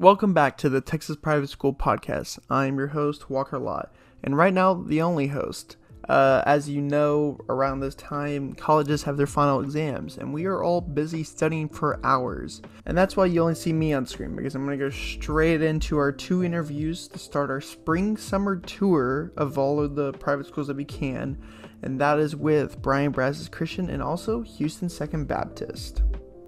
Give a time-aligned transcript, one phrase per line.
[0.00, 2.38] Welcome back to the Texas Private School Podcast.
[2.48, 3.92] I'm your host, Walker Lott,
[4.24, 5.76] and right now, the only host.
[6.08, 10.62] Uh, as you know, around this time, colleges have their final exams, and we are
[10.62, 12.62] all busy studying for hours.
[12.86, 15.60] And that's why you only see me on screen, because I'm going to go straight
[15.60, 20.46] into our two interviews to start our spring summer tour of all of the private
[20.46, 21.36] schools that we can,
[21.82, 26.00] and that is with Bryan Brazos Christian and also Houston Second Baptist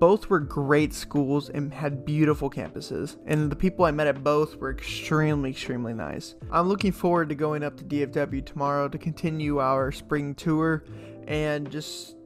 [0.03, 4.57] both were great schools and had beautiful campuses, and the people I met at both
[4.57, 6.35] were extremely, extremely nice.
[6.51, 10.83] I'm looking forward to going up to DFW tomorrow to continue our spring tour
[11.29, 12.17] and just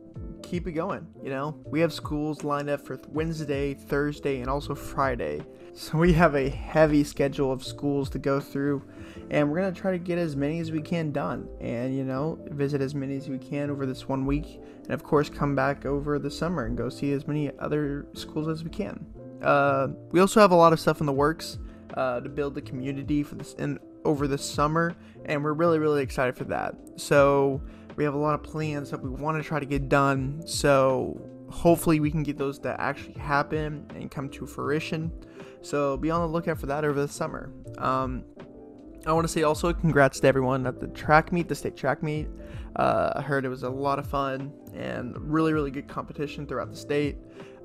[0.43, 1.07] keep it going.
[1.23, 5.43] You know, we have schools lined up for Wednesday, Thursday, and also Friday.
[5.75, 8.85] So we have a heavy schedule of schools to go through,
[9.31, 12.39] and we're gonna try to get as many as we can done, and you know,
[12.51, 15.85] visit as many as we can over this one week, and of course, come back
[15.85, 19.05] over the summer and go see as many other schools as we can.
[19.43, 21.59] Uh, we also have a lot of stuff in the works
[21.95, 26.03] uh, to build the community for this in over the summer, and we're really, really
[26.03, 26.75] excited for that.
[26.97, 27.61] So
[27.97, 30.43] we have a lot of plans that we want to try to get done.
[30.47, 35.11] So hopefully we can get those to actually happen and come to fruition.
[35.63, 37.51] So be on the lookout for that over the summer.
[37.79, 38.25] Um,
[39.07, 42.03] I want to say also congrats to everyone at the track meet, the state track
[42.03, 42.27] meet.
[42.75, 46.71] Uh, I heard it was a lot of fun and really, really good competition throughout
[46.71, 47.17] the state.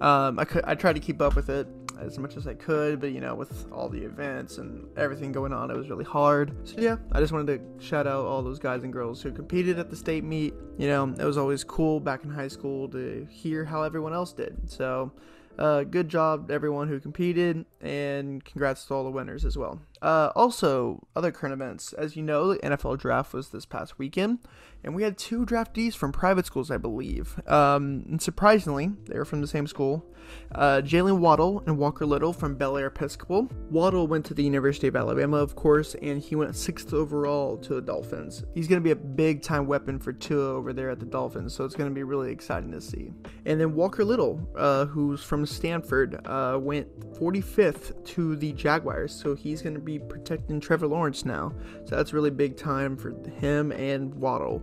[0.02, 1.68] Um, I, I tried to keep up with it
[2.00, 5.52] as much as I could, but you know, with all the events and everything going
[5.52, 6.56] on, it was really hard.
[6.68, 9.80] So yeah, I just wanted to shout out all those guys and girls who competed
[9.80, 10.54] at the state meet.
[10.78, 14.32] You know, it was always cool back in high school to hear how everyone else
[14.32, 14.70] did.
[14.70, 15.12] So
[15.58, 19.82] uh, good job everyone who competed, and congrats to all the winners as well.
[20.02, 21.94] Uh, also, other current events.
[21.94, 24.40] As you know, the NFL draft was this past weekend,
[24.84, 27.40] and we had two draftees from private schools, I believe.
[27.48, 30.06] Um, and surprisingly, they were from the same school.
[30.54, 33.50] Uh, Jaylen Waddle and Walker Little from Bellaire Episcopal.
[33.70, 37.76] Waddle went to the University of Alabama, of course, and he went sixth overall to
[37.76, 38.44] the Dolphins.
[38.54, 41.54] He's going to be a big time weapon for Tua over there at the Dolphins,
[41.54, 43.12] so it's going to be really exciting to see.
[43.46, 49.36] And then Walker Little, uh, who's from Stanford, uh, went 45th to the Jaguars, so
[49.36, 51.54] he's going to be protecting Trevor Lawrence now.
[51.86, 54.62] So that's really big time for him and Waddle.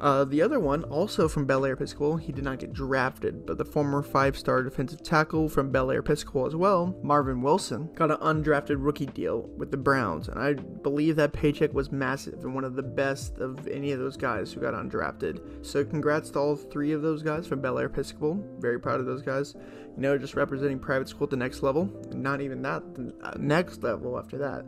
[0.00, 3.64] Uh, the other one, also from Bellaire Episcopal, he did not get drafted, but the
[3.64, 8.76] former five star defensive tackle from Bellaire Episcopal as well, Marvin Wilson, got an undrafted
[8.78, 12.74] rookie deal with the Browns, and I believe that paycheck was massive and one of
[12.74, 15.64] the best of any of those guys who got undrafted.
[15.64, 18.44] So, congrats to all three of those guys from Bellaire Episcopal.
[18.58, 19.54] Very proud of those guys.
[19.96, 23.34] You know, just representing private school at the next level, not even that, the uh,
[23.38, 24.64] next level after that.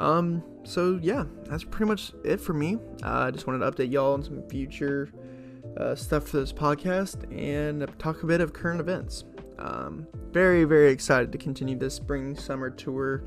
[0.00, 2.78] Um, so yeah, that's pretty much it for me.
[3.02, 5.10] Uh, I just wanted to update y'all on some future
[5.76, 9.24] uh, stuff for this podcast and talk a bit of current events.
[9.58, 13.22] Um, very, very excited to continue this spring summer tour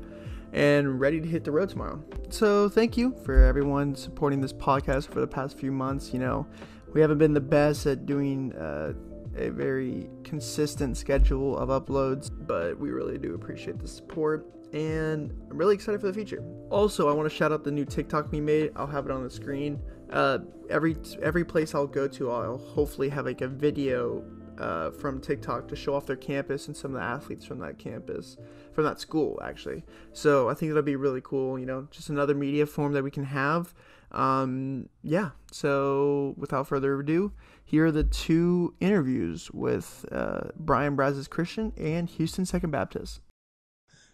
[0.52, 2.02] and ready to hit the road tomorrow.
[2.30, 6.12] So, thank you for everyone supporting this podcast for the past few months.
[6.12, 6.46] You know,
[6.92, 8.92] we haven't been the best at doing uh,
[9.38, 15.56] a very consistent schedule of uploads, but we really do appreciate the support and I'm
[15.56, 16.42] really excited for the future.
[16.70, 18.72] Also, I want to shout out the new TikTok we made.
[18.76, 19.80] I'll have it on the screen.
[20.10, 20.38] Uh,
[20.68, 24.24] every every place I'll go to, I'll hopefully have like a video
[24.58, 27.78] uh, from TikTok to show off their campus and some of the athletes from that
[27.78, 28.36] campus,
[28.72, 29.84] from that school actually.
[30.12, 31.58] So I think that'll be really cool.
[31.58, 33.74] You know, just another media form that we can have.
[34.10, 35.30] Um, yeah.
[35.52, 37.32] So without further ado,
[37.64, 43.20] here are the two interviews with uh, Bryan Brazos Christian and Houston Second Baptist.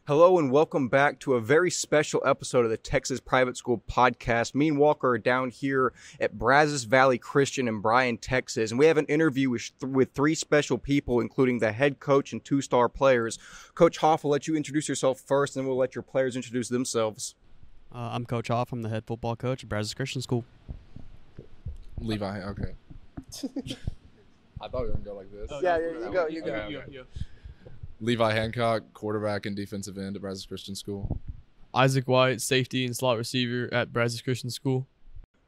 [0.06, 4.54] Hello and welcome back to a very special episode of the Texas Private School Podcast.
[4.54, 8.84] Me and Walker are down here at Brazos Valley Christian in Bryan, Texas, and we
[8.84, 12.86] have an interview with, with three special people, including the head coach and two star
[12.90, 13.38] players.
[13.74, 16.68] Coach Hoff, will let you introduce yourself first, and then we'll let your players introduce
[16.68, 17.34] themselves.
[17.90, 18.74] Uh, I'm Coach Hoff.
[18.74, 20.44] I'm the head football coach at Brazos Christian School.
[21.98, 22.74] Levi, okay.
[24.60, 25.48] I thought we were going to go like this.
[25.50, 26.52] Oh, yeah, yeah, you go, you go.
[26.52, 27.06] Okay, okay.
[28.04, 31.20] Levi Hancock, quarterback and defensive end at Brazos Christian School.
[31.74, 34.86] Isaac White, safety and slot receiver at Brazos Christian School.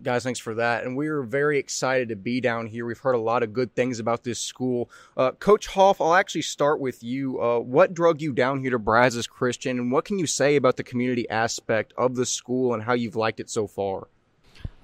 [0.02, 0.84] Guys, thanks for that.
[0.84, 2.84] And we are very excited to be down here.
[2.84, 4.90] We've heard a lot of good things about this school.
[5.16, 7.40] Uh, Coach Hoff, I'll actually start with you.
[7.40, 10.76] Uh, what drug you down here to Brazos Christian, and what can you say about
[10.76, 14.08] the community aspect of the school and how you've liked it so far?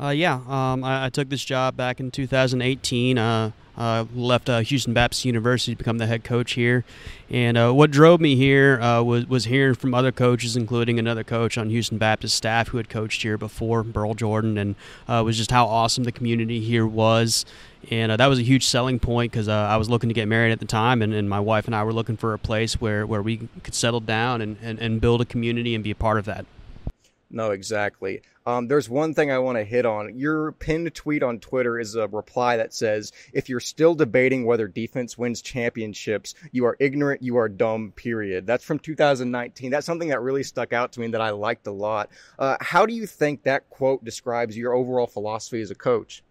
[0.00, 3.18] Uh, yeah, um, I, I, took this job back in 2018.
[3.18, 6.84] Uh, Uh, left uh, Houston Baptist University to become the head coach here,
[7.30, 11.24] and uh, what drove me here uh, was was hearing from other coaches, including another
[11.24, 14.74] coach on Houston Baptist staff who had coached here before, Burl Jordan, and
[15.08, 17.46] uh, was just how awesome the community here was,
[17.90, 20.52] and uh, that was a huge selling point because I was looking to get married
[20.52, 23.06] at the time, and, and my wife and I were looking for a place where,
[23.06, 26.18] where we could settle down and, and, and build a community and be a part
[26.18, 26.44] of that.
[27.30, 28.20] No, exactly.
[28.46, 30.18] Um, there's one thing I want to hit on.
[30.18, 34.66] Your pinned tweet on Twitter is a reply that says, "If you're still debating whether
[34.68, 37.22] defense wins championships, you are ignorant.
[37.22, 37.92] You are dumb.
[37.94, 39.70] Period." That's from 2019.
[39.70, 42.10] That's something that really stuck out to me and that I liked a lot.
[42.38, 46.22] Uh, how do you think that quote describes your overall philosophy as a coach?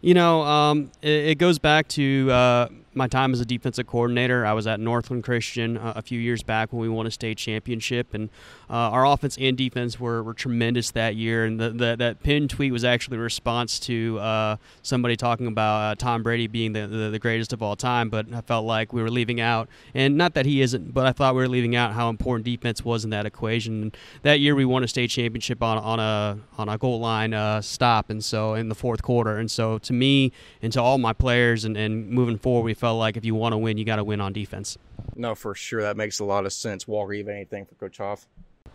[0.00, 4.44] You know, um, it, it, goes back to uh, my time as a defensive coordinator.
[4.44, 7.38] I was at Northland Christian uh, a few years back when we won a state
[7.38, 8.30] championship, and
[8.68, 11.44] uh, our offense and defense were, were tremendous that year.
[11.44, 15.92] And the, the, that pin tweet was actually a response to uh, somebody talking about
[15.92, 18.10] uh, Tom Brady being the, the, the, greatest of all time.
[18.10, 21.12] But I felt like we were leaving out, and not that he isn't, but I
[21.12, 23.82] thought we were leaving out how important defense was in that equation.
[23.82, 27.34] And that year we won a state championship on, on a on a goal line
[27.34, 29.38] uh, stop, and so in the fourth quarter.
[29.38, 32.98] And so to me and to all my players, and, and moving forward, we felt
[32.98, 34.78] like if you want to win, you got to win on defense.
[35.14, 36.88] No, for sure, that makes a lot of sense.
[36.88, 38.26] Walker, you have anything for Coach Hoff?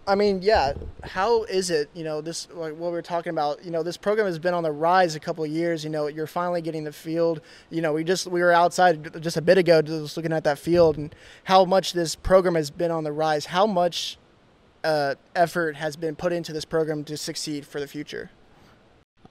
[0.08, 0.74] I mean, yeah.
[1.04, 1.90] How is it?
[1.96, 3.66] You know, this like what we were talking about.
[3.66, 5.84] You know, this program has been on the rise a couple of years.
[5.84, 7.42] You know, you're finally getting the field.
[7.72, 10.60] You know, we just we were outside just a bit ago, just looking at that
[10.60, 11.16] field and
[11.46, 13.48] how much this program has been on the rise.
[13.48, 14.20] How much
[14.84, 18.30] uh, effort has been put into this program to succeed for the future?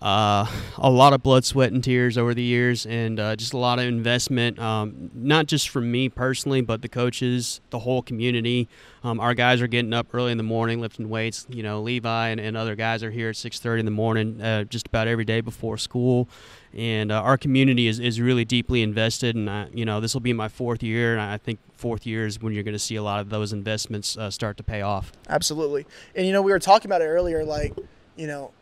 [0.05, 0.47] Uh,
[0.77, 3.79] a lot of blood, sweat, and tears over the years, and uh, just a lot
[3.79, 8.69] of investment, um, not just from me personally, but the coaches, the whole community.
[9.03, 11.47] Um, our guys are getting up early in the morning, lifting weights.
[11.49, 14.65] You know, Levi and, and other guys are here at 6:30 in the morning, uh,
[14.65, 16.29] just about every day before school.
[16.75, 19.37] And uh, our community is, is really deeply invested.
[19.37, 22.27] And I, you know, this will be my fourth year, and I think fourth year
[22.27, 24.83] is when you're going to see a lot of those investments uh, start to pay
[24.83, 25.13] off.
[25.31, 25.87] Absolutely.
[26.15, 27.73] And you know, we were talking about it earlier, like
[28.17, 28.53] you know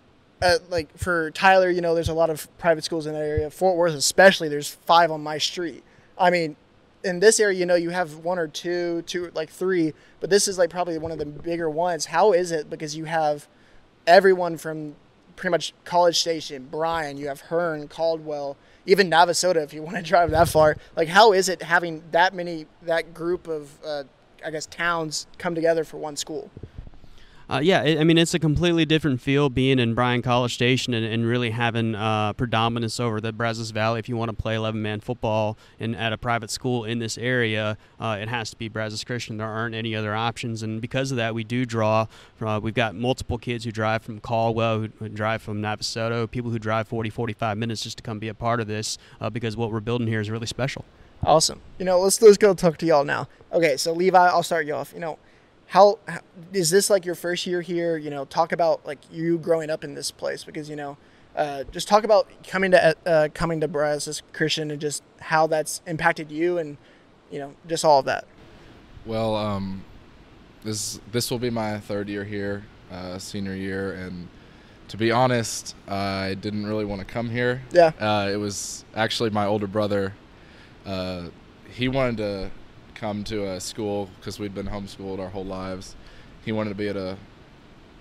[0.43, 3.49] uh, like for Tyler, you know, there's a lot of private schools in that area.
[3.50, 5.85] Fort Worth, especially, there's five on my street.
[6.19, 6.56] I mean,
[7.05, 10.49] in this area, you know, you have one or two, two like three, but this
[10.49, 12.06] is like probably one of the bigger ones.
[12.06, 12.69] How is it?
[12.69, 13.49] Because you have
[14.06, 14.97] everyone from
[15.37, 18.56] pretty much College Station, Bryan, you have Hearne, Caldwell,
[18.87, 20.77] even Navasota, if you want to drive that far.
[20.97, 24.05] Like, how is it having that many, that group of, uh,
[24.44, 26.50] I guess, towns come together for one school?
[27.50, 31.05] Uh, yeah, I mean it's a completely different feel being in Bryan College Station and,
[31.05, 33.99] and really having uh, predominance over the Brazos Valley.
[33.99, 37.77] If you want to play 11-man football in at a private school in this area,
[38.00, 39.37] uh, it has to be Brazos Christian.
[39.37, 42.06] There aren't any other options, and because of that, we do draw.
[42.41, 46.50] Uh, we've got multiple kids who drive from Caldwell, who, who, drive from Navasota, people
[46.50, 49.56] who drive 40, 45 minutes just to come be a part of this uh, because
[49.56, 50.85] what we're building here is really special.
[51.25, 51.61] Awesome.
[51.79, 53.29] You know, let's let's go talk to y'all now.
[53.53, 54.93] Okay, so Levi, I'll start you off.
[54.93, 55.19] You know
[55.72, 56.20] how, how
[56.52, 57.96] is this like your first year here?
[57.96, 60.98] You know, talk about like you growing up in this place because you know,
[61.34, 65.80] uh, just talk about coming to uh, coming to Brazos Christian and just how that's
[65.86, 66.76] impacted you and
[67.30, 68.26] you know just all of that.
[69.06, 69.82] Well, um,
[70.62, 74.28] this this will be my third year here, uh, senior year, and
[74.88, 77.62] to be honest, I didn't really want to come here.
[77.72, 77.92] Yeah.
[77.98, 80.12] Uh, it was actually my older brother.
[80.84, 81.28] Uh,
[81.70, 82.50] he wanted to
[83.02, 85.96] come to a school because we'd been homeschooled our whole lives.
[86.44, 87.19] He wanted to be at a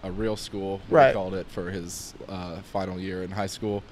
[0.04, 1.10] a real school, right.
[1.10, 3.84] we called it, for his uh, final year in high school.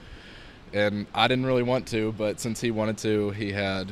[0.74, 3.92] And I didn't really want to, but since he wanted to, he had.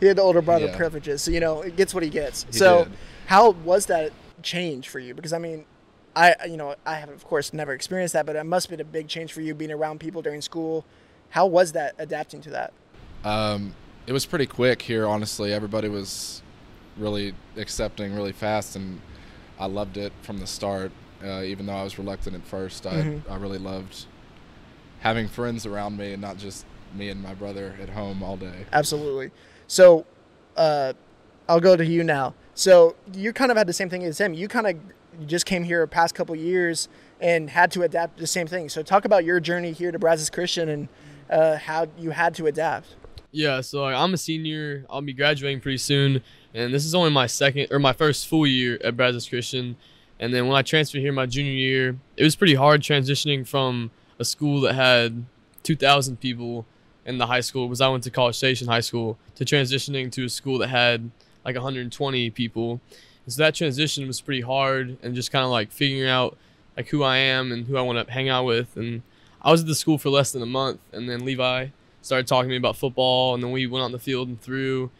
[0.00, 0.76] He had the older brother yeah.
[0.76, 2.44] privileges, so you know, it gets what he gets.
[2.44, 2.92] He so, did.
[3.26, 5.14] how was that change for you?
[5.14, 5.64] Because I mean,
[6.14, 8.86] I you know I have of course never experienced that, but it must have been
[8.86, 10.84] a big change for you being around people during school.
[11.30, 12.72] How was that adapting to that?
[13.24, 13.74] Um,
[14.06, 15.06] it was pretty quick here.
[15.06, 16.42] Honestly, everybody was
[16.96, 19.00] really accepting really fast, and
[19.58, 20.92] I loved it from the start.
[21.24, 23.30] Uh, even though I was reluctant at 1st mm-hmm.
[23.30, 24.04] I I really loved
[25.00, 28.66] having friends around me and not just me and my brother at home all day.
[28.72, 29.30] Absolutely.
[29.66, 30.04] So,
[30.56, 30.92] uh,
[31.48, 32.34] I'll go to you now.
[32.54, 34.34] So you kind of had the same thing as him.
[34.34, 36.88] You kind of just came here past couple years
[37.20, 38.68] and had to adapt the same thing.
[38.68, 40.88] So talk about your journey here to Brazos Christian and
[41.30, 42.96] uh, how you had to adapt.
[43.36, 44.86] Yeah, so like, I'm a senior.
[44.88, 46.22] I'll be graduating pretty soon,
[46.54, 49.76] and this is only my second or my first full year at Brazos Christian.
[50.18, 53.90] And then when I transferred here my junior year, it was pretty hard transitioning from
[54.18, 55.26] a school that had
[55.64, 56.64] 2,000 people
[57.04, 60.24] in the high school because I went to College Station High School to transitioning to
[60.24, 61.10] a school that had
[61.44, 62.80] like 120 people.
[63.26, 66.38] And so that transition was pretty hard and just kind of like figuring out
[66.74, 68.74] like who I am and who I want to hang out with.
[68.78, 69.02] And
[69.42, 71.68] I was at the school for less than a month, and then Levi
[72.06, 74.90] started talking to me about football, and then we went on the field and threw.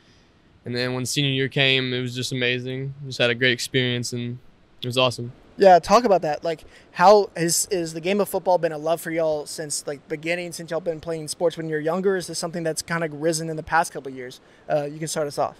[0.64, 2.94] And then when senior year came, it was just amazing.
[3.06, 4.38] Just had a great experience, and
[4.82, 5.32] it was awesome.
[5.56, 6.44] Yeah, talk about that.
[6.44, 10.06] Like, how is is the game of football been a love for y'all since like
[10.08, 10.52] beginning?
[10.52, 13.48] Since y'all been playing sports when you're younger, is this something that's kind of risen
[13.48, 14.40] in the past couple years?
[14.68, 15.56] Uh, you can start us off.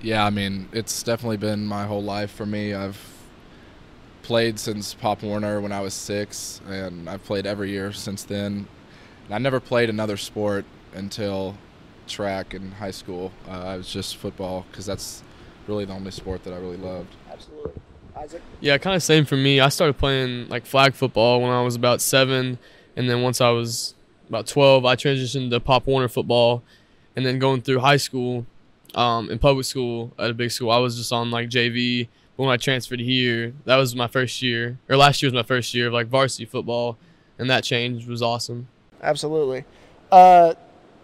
[0.00, 2.72] Yeah, I mean, it's definitely been my whole life for me.
[2.72, 2.98] I've
[4.22, 8.66] played since Pop Warner when I was six, and I've played every year since then.
[9.26, 10.64] And I never played another sport
[10.94, 11.56] until
[12.06, 13.32] track in high school.
[13.46, 15.22] Uh, I was just football because that's
[15.66, 17.14] really the only sport that I really loved.
[17.30, 17.72] Absolutely.
[18.16, 18.42] Isaac?
[18.60, 19.60] Yeah, kind of same for me.
[19.60, 22.58] I started playing like flag football when I was about seven,
[22.96, 23.94] and then once I was
[24.28, 26.62] about 12, I transitioned to Pop Warner football,
[27.14, 28.46] and then going through high school,
[28.94, 32.08] um, in public school at a big school, I was just on like JV.
[32.36, 35.46] But when I transferred here, that was my first year, or last year was my
[35.46, 36.96] first year of like varsity football,
[37.38, 38.68] and that change was awesome.
[39.02, 39.64] Absolutely.
[40.10, 40.54] Uh,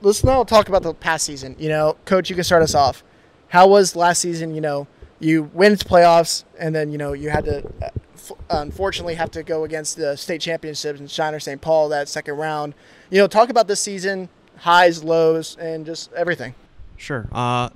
[0.04, 1.56] let's now talk about the past season.
[1.58, 3.02] You know, coach, you can start us off.
[3.49, 4.54] How was last season?
[4.54, 4.87] You know,
[5.18, 9.30] you went to playoffs, and then you know you had to, uh, f- unfortunately, have
[9.32, 11.61] to go against the state championships in Shiner St.
[11.61, 12.75] Paul that second round.
[13.11, 16.54] You know, talk about this season, highs, lows, and just everything.
[16.96, 17.28] Sure.
[17.32, 17.70] Uh,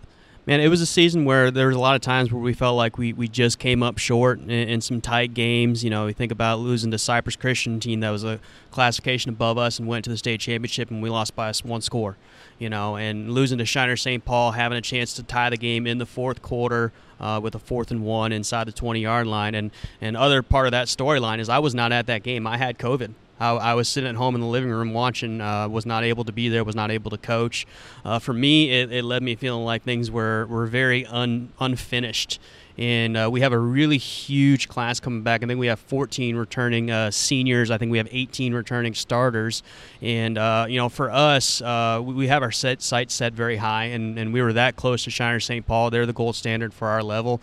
[0.49, 2.75] man, it was a season where there was a lot of times where we felt
[2.75, 5.85] like we, we just came up short in, in some tight games.
[5.85, 8.41] You know, we think about losing to Cypress Christian team that was a
[8.71, 12.17] classification above us and went to the state championship, and we lost by one score.
[12.59, 14.25] You know, and losing to Shiner St.
[14.25, 17.59] Paul, having a chance to tie the game in the fourth quarter uh, with a
[17.59, 19.55] fourth and one inside the 20 yard line.
[19.55, 22.47] And, and other part of that storyline is I was not at that game.
[22.47, 23.13] I had COVID.
[23.41, 26.25] I, I, was sitting at home in the living room watching, uh, was not able
[26.25, 27.67] to be there, was not able to coach.
[28.05, 32.39] Uh, for me, it, it, led me feeling like things were, were very un, unfinished
[32.79, 35.43] and uh, we have a really huge class coming back.
[35.43, 37.73] I think we have 14 returning uh, seniors.
[37.73, 39.65] I think we have 18 returning starters,
[40.01, 43.57] and uh, you know, for us, uh, we, we, have our set sights set very
[43.57, 45.67] high, and, and we were that close to Shiner St.
[45.67, 45.91] Paul.
[45.91, 47.41] They're the gold standard for our level.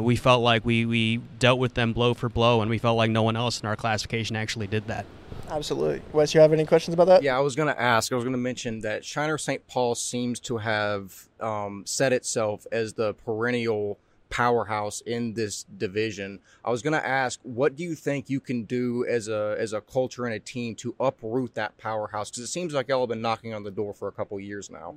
[0.00, 3.10] We felt like we we dealt with them blow for blow, and we felt like
[3.10, 5.06] no one else in our classification actually did that.
[5.50, 6.02] Absolutely.
[6.12, 7.22] Wes, you have any questions about that?
[7.22, 8.12] Yeah, I was going to ask.
[8.12, 9.66] I was going to mention that Shiner St.
[9.66, 13.98] Paul seems to have um, set itself as the perennial
[14.30, 16.40] powerhouse in this division.
[16.64, 19.72] I was going to ask, what do you think you can do as a as
[19.72, 22.30] a culture and a team to uproot that powerhouse?
[22.30, 24.70] Because it seems like y'all have been knocking on the door for a couple years
[24.70, 24.96] now.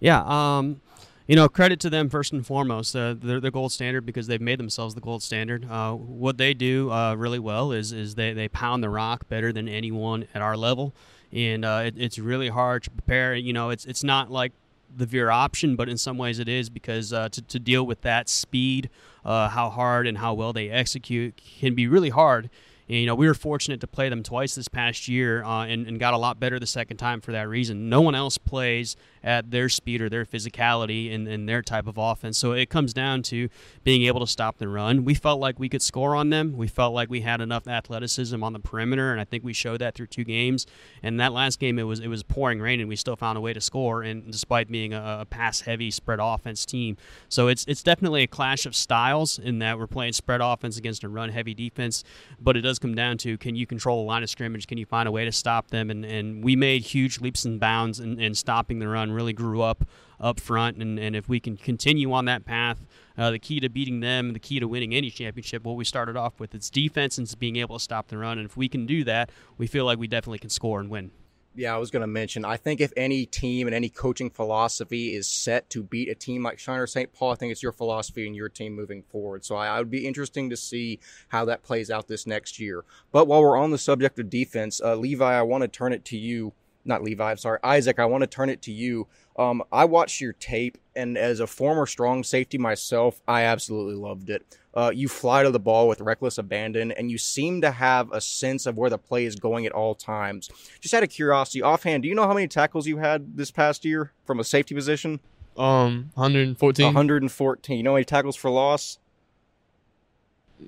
[0.00, 0.80] Yeah, um,
[1.28, 2.96] you know, credit to them first and foremost.
[2.96, 5.70] Uh, they're the gold standard because they've made themselves the gold standard.
[5.70, 9.52] Uh, what they do uh, really well is is they, they pound the rock better
[9.52, 10.94] than anyone at our level,
[11.30, 13.34] and uh, it, it's really hard to prepare.
[13.34, 14.52] You know, it's it's not like
[14.96, 18.00] the veer option, but in some ways it is because uh, to, to deal with
[18.00, 18.88] that speed,
[19.22, 22.48] uh, how hard and how well they execute can be really hard.
[22.88, 25.86] And, you know, we were fortunate to play them twice this past year uh, and,
[25.86, 27.90] and got a lot better the second time for that reason.
[27.90, 31.98] No one else plays at their speed or their physicality and, and their type of
[31.98, 32.38] offense.
[32.38, 33.48] So it comes down to
[33.84, 35.04] being able to stop the run.
[35.04, 36.56] We felt like we could score on them.
[36.56, 39.80] We felt like we had enough athleticism on the perimeter, and I think we showed
[39.80, 40.66] that through two games.
[41.02, 43.40] And that last game, it was it was pouring rain, and we still found a
[43.40, 44.02] way to score.
[44.02, 46.96] And despite being a, a pass-heavy spread offense team,
[47.28, 51.04] so it's it's definitely a clash of styles in that we're playing spread offense against
[51.04, 52.04] a run-heavy defense.
[52.40, 54.66] But it does come down to can you control the line of scrimmage?
[54.66, 55.90] Can you find a way to stop them?
[55.90, 59.62] And and we made huge leaps and bounds in, in stopping the run really grew
[59.62, 59.84] up
[60.20, 60.78] up front.
[60.78, 62.84] And, and if we can continue on that path,
[63.16, 66.16] uh, the key to beating them, the key to winning any championship, what we started
[66.16, 68.38] off with, it's defense and it's being able to stop the run.
[68.38, 71.10] And if we can do that, we feel like we definitely can score and win.
[71.54, 72.44] Yeah, I was going to mention.
[72.44, 76.44] I think if any team and any coaching philosophy is set to beat a team
[76.44, 77.12] like Shiner St.
[77.12, 79.44] Paul, I think it's your philosophy and your team moving forward.
[79.44, 81.00] So I, I, would be interesting to see
[81.30, 82.84] how that plays out this next year.
[83.10, 86.04] But while we're on the subject of defense, uh, Levi, I want to turn it
[86.06, 86.52] to you
[86.84, 89.06] not Levi, I'm sorry, Isaac, I want to turn it to you.
[89.36, 94.30] Um, I watched your tape, and as a former strong safety myself, I absolutely loved
[94.30, 94.58] it.
[94.74, 98.20] Uh, you fly to the ball with reckless abandon, and you seem to have a
[98.20, 100.50] sense of where the play is going at all times.
[100.80, 103.84] Just out of curiosity, offhand, do you know how many tackles you had this past
[103.84, 105.20] year from a safety position?
[105.56, 106.86] Um, 114.
[106.86, 107.76] 114.
[107.76, 108.98] You know how many tackles for loss?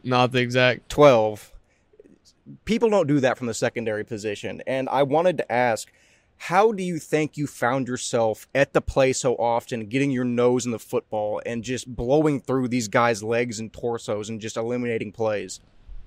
[0.05, 0.89] Not the exact.
[0.89, 1.53] 12.
[2.65, 5.91] People don't do that from the secondary position, and I wanted to ask
[6.45, 10.65] how do you think you found yourself at the play so often, getting your nose
[10.65, 15.13] in the football and just blowing through these guys' legs and torsos and just eliminating
[15.13, 15.61] plays?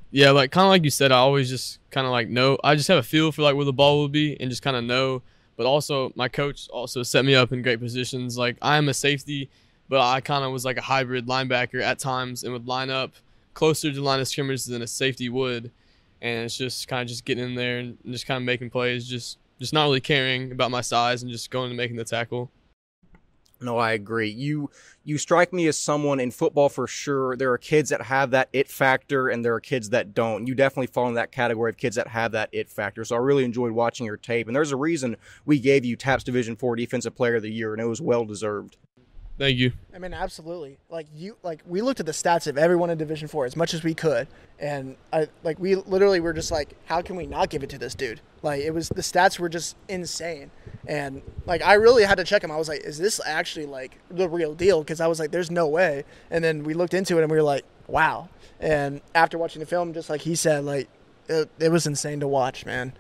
[0.10, 2.58] Yeah, like kind of like you said, I always just kind of like know.
[2.64, 4.76] I just have a feel for like where the ball will be and just kind
[4.76, 5.22] of know.
[5.56, 8.36] But also, my coach also set me up in great positions.
[8.36, 9.52] Like I am a safety,
[9.88, 13.14] but I kind of was like a hybrid linebacker at times and would line up
[13.54, 15.72] closer to line of scrimmage than a safety would.
[16.24, 19.08] And it's just kind of just getting in there and just kind of making plays,
[19.08, 22.50] just just not really caring about my size and just going and making the tackle.
[23.64, 24.30] No, I agree.
[24.30, 24.70] You
[25.04, 27.36] you strike me as someone in football for sure.
[27.36, 30.48] There are kids that have that it factor, and there are kids that don't.
[30.48, 33.06] You definitely fall in that category of kids that have that it factor.
[33.06, 35.16] So I really enjoyed watching your tape, and there's a reason
[35.46, 38.26] we gave you TAPPS Division Four Defensive Player of the Year, and it was well
[38.26, 38.78] deserved.
[39.38, 39.72] Thank you.
[39.94, 40.78] I mean, absolutely.
[40.90, 43.74] Like you, like we looked at the stats of everyone in Division Four as much
[43.74, 44.28] as we could,
[44.60, 47.80] and I like we literally were just like, how can we not give it to
[47.80, 48.22] this dude?
[48.44, 50.52] Like it was the stats were just insane,
[50.88, 52.52] and like I really had to check him.
[52.52, 54.82] I was like, is this actually like the real deal?
[54.82, 56.04] Because I was like, there's no way.
[56.30, 58.30] And then we looked into it and we were like, wow.
[58.60, 60.90] And after watching the film, just like he said, like
[61.28, 62.94] it, it was insane to watch, man.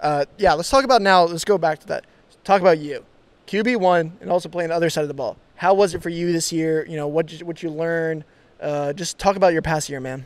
[0.00, 1.24] Uh, yeah, let's talk about now.
[1.24, 2.06] Let's go back to that.
[2.42, 3.04] Talk about you.
[3.50, 5.36] QB one and also playing the other side of the ball.
[5.56, 6.86] How was it for you this year?
[6.86, 8.22] You know, what did what you learn?
[8.60, 10.24] Uh, just talk about your past year, man.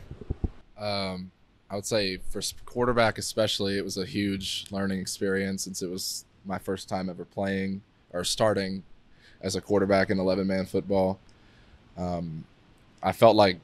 [0.77, 1.31] Um,
[1.67, 6.25] I would say for quarterback especially, it was a huge learning experience since it was
[6.45, 7.81] my first time ever playing
[8.13, 8.83] or starting
[9.41, 11.19] as a quarterback in 11 man football.
[11.97, 12.45] Um,
[13.01, 13.57] I felt like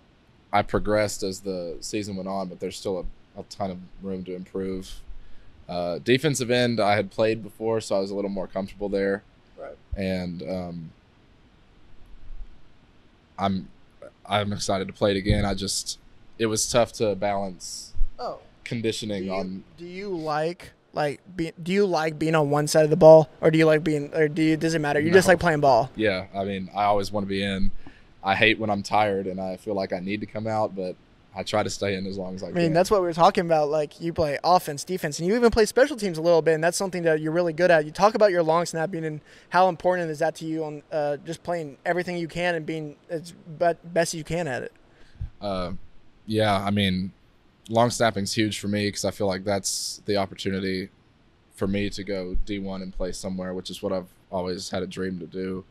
[0.52, 3.06] I progressed as the season went on, but there's still
[3.38, 5.02] a, a ton of room to improve.
[5.70, 9.22] Uh, defensive end, I had played before, so I was a little more comfortable there.
[9.98, 10.92] And um,
[13.38, 13.70] I'm
[14.26, 15.46] I'm excited to play it again.
[15.46, 16.00] I just
[16.38, 21.52] it was tough to balance Oh, conditioning do you, on do you like like be,
[21.62, 24.14] do you like being on one side of the ball or do you like being
[24.14, 25.00] or do you does it matter?
[25.00, 25.90] You just like playing ball.
[25.96, 26.28] yeah.
[26.36, 27.72] I mean, I always want to be in.
[28.24, 30.96] I hate when I'm tired and I feel like I need to come out, but
[31.34, 32.58] I try to stay in as long as I, I can.
[32.58, 33.70] mean, that's what we were talking about.
[33.70, 36.64] Like you play offense, defense, and you even play special teams a little bit, and
[36.64, 37.86] that's something that you're really good at.
[37.86, 41.18] You talk about your long snapping and how important is that to you on uh,
[41.18, 43.34] just playing everything you can and being as
[43.84, 44.74] best you can at it.
[45.42, 45.72] uh,
[46.26, 46.64] yeah.
[46.64, 47.14] I mean,
[47.70, 50.90] long snapping's huge for me because I feel like that's the opportunity
[51.56, 54.88] for me to go D1 and play somewhere, which is what I've always had a
[54.88, 55.64] dream to do.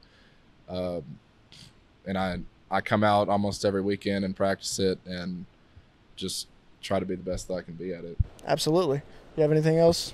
[0.68, 1.02] Um,
[2.06, 2.38] and I
[2.70, 5.44] I come out almost every weekend and practice it and
[6.16, 6.46] just
[6.82, 8.16] try to be the best that I can be at it.
[8.46, 9.02] Absolutely.
[9.36, 10.12] You have anything else?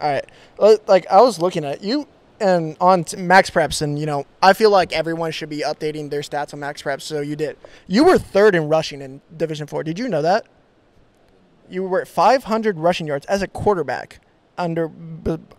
[0.00, 0.24] All right.
[0.58, 2.06] Uh, Like I was looking at you
[2.40, 6.52] and on MaxPreps, and you know, I feel like everyone should be updating their stats
[6.52, 7.02] on MaxPreps.
[7.02, 7.56] So you did.
[7.86, 9.84] You were third in rushing in Division Four.
[9.84, 10.46] Did you know that?
[11.70, 14.20] You were at 500 rushing yards as a quarterback
[14.58, 14.90] under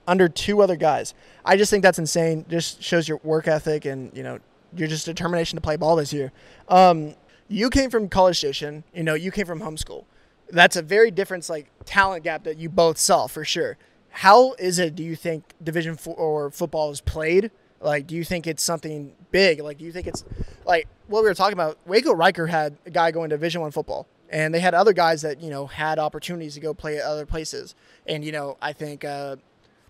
[0.07, 1.13] under two other guys.
[1.45, 2.45] I just think that's insane.
[2.49, 4.39] Just shows your work ethic and you know
[4.75, 6.31] your just determination to play ball this year.
[6.67, 7.15] Um,
[7.47, 8.83] you came from College Station.
[8.93, 10.05] You know, you came from homeschool
[10.53, 13.77] that's a very different like talent gap that you both saw for sure.
[14.09, 14.95] How is it?
[14.95, 17.51] Do you think Division Four or football is played?
[17.81, 19.59] Like, do you think it's something big?
[19.59, 20.23] Like, do you think it's
[20.65, 21.77] like what we were talking about?
[21.85, 25.23] Waco Reicher had a guy going to Division One football, and they had other guys
[25.23, 27.75] that you know had opportunities to go play at other places.
[28.07, 29.37] And you know, I think uh,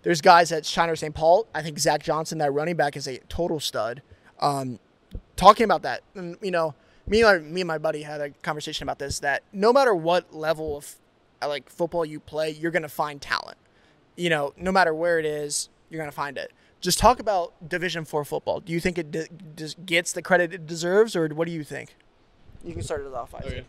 [0.03, 1.13] there's guys at Shiner St.
[1.13, 1.47] Paul.
[1.53, 4.01] I think Zach Johnson, that running back, is a total stud.
[4.43, 4.79] Um,
[5.37, 6.75] talking about that, and, you know,
[7.07, 9.19] me and my, me and my buddy had a conversation about this.
[9.19, 10.95] That no matter what level of
[11.41, 13.57] uh, like football you play, you're gonna find talent.
[14.15, 16.51] You know, no matter where it is, you're gonna find it.
[16.81, 18.59] Just talk about Division Four football.
[18.59, 19.27] Do you think it de-
[19.85, 21.95] gets the credit it deserves, or what do you think?
[22.63, 23.33] You can start it off.
[23.33, 23.47] Isaac.
[23.47, 23.65] Okay.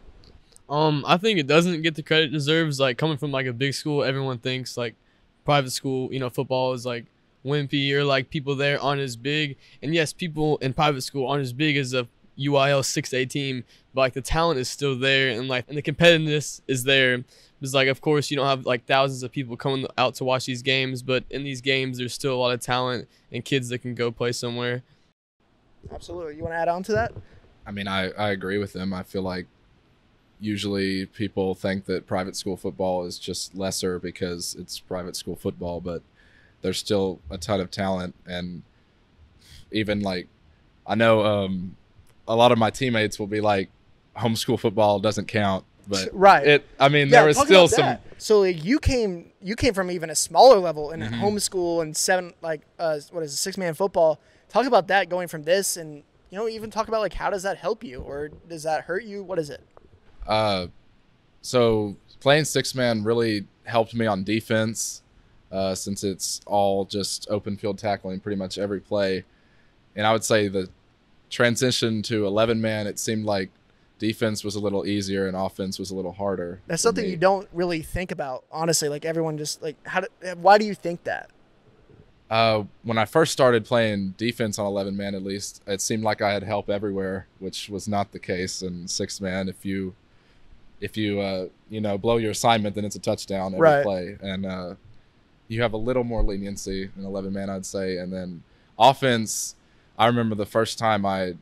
[0.69, 2.81] Um, I think it doesn't get the credit it deserves.
[2.81, 4.97] Like coming from like a big school, everyone thinks like
[5.45, 7.07] private school, you know, football is like
[7.45, 9.57] wimpy or like people there aren't as big.
[9.83, 14.01] And yes, people in private school aren't as big as a UIL 6A team, but
[14.03, 17.25] like the talent is still there and like and the competitiveness is there.
[17.61, 20.47] It's like of course you don't have like thousands of people coming out to watch
[20.47, 23.79] these games, but in these games there's still a lot of talent and kids that
[23.79, 24.83] can go play somewhere.
[25.93, 26.37] Absolutely.
[26.37, 27.13] You want to add on to that?
[27.67, 28.93] I mean, I, I agree with them.
[28.93, 29.47] I feel like
[30.41, 35.81] usually people think that private school football is just lesser because it's private school football,
[35.81, 36.03] but
[36.65, 38.15] there's still a ton of talent.
[38.27, 38.63] And
[39.71, 40.29] even like,
[40.87, 41.77] I know um,
[42.27, 43.69] a lot of my teammates will be like,
[44.17, 45.67] homeschool football doesn't count.
[45.87, 46.47] But Right.
[46.47, 47.99] it, I mean, there was still some.
[48.17, 51.21] So like you came, you came from even a smaller level in Mhm.
[51.21, 54.19] homeschool and seven, like uh, what is it, six man football.
[54.49, 57.43] Talk about that going from this, and you know, even talk about like how does
[57.43, 59.23] that help you, or does that hurt you?
[59.23, 59.61] What is it?
[60.27, 60.69] Uh,
[61.43, 65.03] so playing six man really helped me on defense,
[65.55, 69.25] uh, since it's all just open field tackling pretty much every play.
[69.95, 70.69] And I would say the
[71.31, 73.51] transition to eleven man, it seemed like
[74.01, 76.61] defense was a little easier and offense was a little harder.
[76.67, 77.11] That's something me.
[77.13, 78.89] you don't really think about, honestly.
[78.89, 80.01] Like everyone just like how?
[80.01, 81.31] Do, why do you think that?
[82.31, 86.21] Uh, when I first started playing defense on 11 man, at least, it seemed like
[86.21, 89.49] I had help everywhere, which was not the case in six man.
[89.49, 89.95] If you,
[90.81, 93.83] if you, uh, you know, blow your assignment, then it's a touchdown every Right.
[93.85, 94.19] play.
[94.21, 94.75] And uh,
[95.49, 97.99] you have a little more leniency in 11 man, I'd say.
[97.99, 98.43] And then
[98.79, 99.55] offense,
[99.99, 101.35] I remember the first time I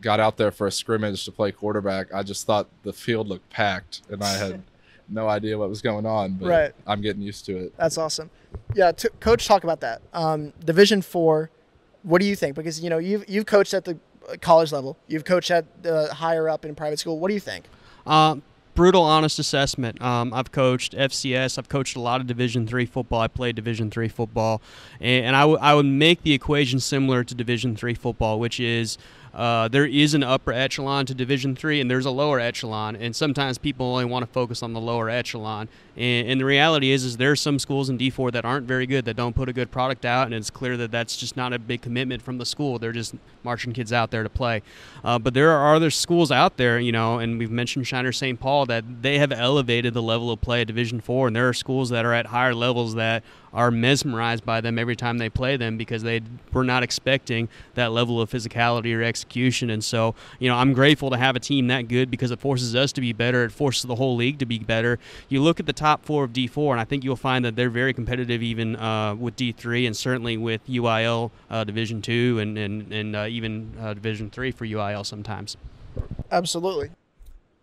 [0.00, 3.48] got out there for a scrimmage to play quarterback, I just thought the field looked
[3.50, 4.62] packed and I had
[5.08, 6.72] no idea what was going on, but Right.
[6.86, 7.76] I'm getting used to it.
[7.76, 8.30] That's awesome.
[8.74, 10.02] Yeah, t- coach, talk about that.
[10.12, 11.50] Um, Division four.
[12.02, 12.56] What do you think?
[12.56, 13.98] Because you know you've you've coached at the
[14.28, 14.96] uh, college level.
[15.06, 17.18] You've coached at the higher up in private school.
[17.18, 17.66] What do you think?
[18.06, 18.42] Um,
[18.74, 20.00] brutal, honest assessment.
[20.02, 21.58] Um, I've coached FCS.
[21.58, 23.20] I've coached a lot of Division three football.
[23.20, 24.62] I played Division three football,
[25.00, 28.60] and, and I, w- I would make the equation similar to Division three football, which
[28.60, 28.98] is
[29.34, 32.96] uh, there is an upper echelon to Division three, and there's a lower echelon.
[32.96, 35.68] And sometimes people only want to focus on the lower echelon.
[36.00, 38.66] And, and the reality is, is there are some schools in D four that aren't
[38.66, 41.36] very good, that don't put a good product out, and it's clear that that's just
[41.36, 42.78] not a big commitment from the school.
[42.78, 44.62] They're just marching kids out there to play.
[45.04, 48.40] Uh, but there are other schools out there, you know, and we've mentioned Shiner St.
[48.40, 51.54] Paul that they have elevated the level of play at Division Four, and there are
[51.54, 55.56] schools that are at higher levels that are mesmerized by them every time they play
[55.56, 56.20] them because they
[56.52, 59.70] were not expecting that level of physicality or execution.
[59.70, 62.76] And so, you know, I'm grateful to have a team that good because it forces
[62.76, 63.44] us to be better.
[63.44, 65.00] It forces the whole league to be better.
[65.28, 67.70] You look at the top four of D4, and I think you'll find that they're
[67.70, 72.92] very competitive even uh, with D3 and certainly with UIL uh, Division Two and and
[72.92, 75.56] and uh, even uh, Division Three for UIL sometimes.
[76.30, 76.90] Absolutely.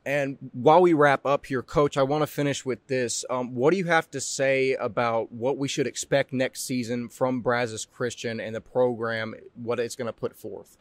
[0.05, 3.25] And while we wrap up here, Coach, I want to finish with this.
[3.29, 7.41] Um, what do you have to say about what we should expect next season from
[7.41, 10.77] Brazos Christian and the program, what it's going to put forth?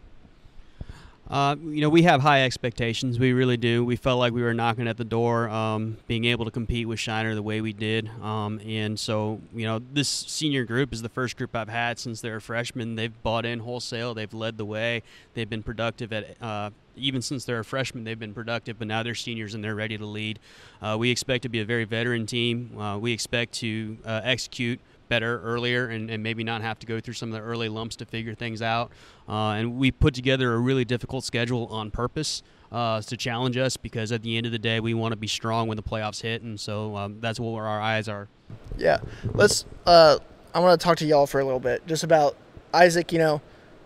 [1.28, 3.18] Uh, you know, we have high expectations.
[3.18, 3.84] We really do.
[3.84, 7.00] We felt like we were knocking at the door, um, being able to compete with
[7.00, 8.08] Shiner the way we did.
[8.22, 12.20] Um, and so, you know, this senior group is the first group I've had since
[12.20, 12.94] they were freshmen.
[12.94, 14.14] They've bought in wholesale.
[14.14, 15.02] They've led the way.
[15.34, 16.40] They've been productive at.
[16.40, 19.74] Uh, even since they're a freshman, they've been productive, but now they're seniors and they're
[19.74, 20.38] ready to lead.
[20.80, 22.78] Uh, we expect to be a very veteran team.
[22.78, 27.00] Uh, we expect to uh, execute better earlier and, and maybe not have to go
[27.00, 28.90] through some of the early lumps to figure things out.
[29.28, 32.42] Uh, and we put together a really difficult schedule on purpose
[32.72, 35.26] uh, to challenge us because at the end of the day, we want to be
[35.26, 36.42] strong when the playoffs hit.
[36.42, 38.28] And so um, that's where our eyes are.
[38.76, 38.98] Yeah.
[39.34, 39.64] Let's.
[39.84, 40.18] Uh,
[40.54, 42.36] I want to talk to y'all for a little bit, just about
[42.72, 43.12] Isaac.
[43.12, 43.42] You know,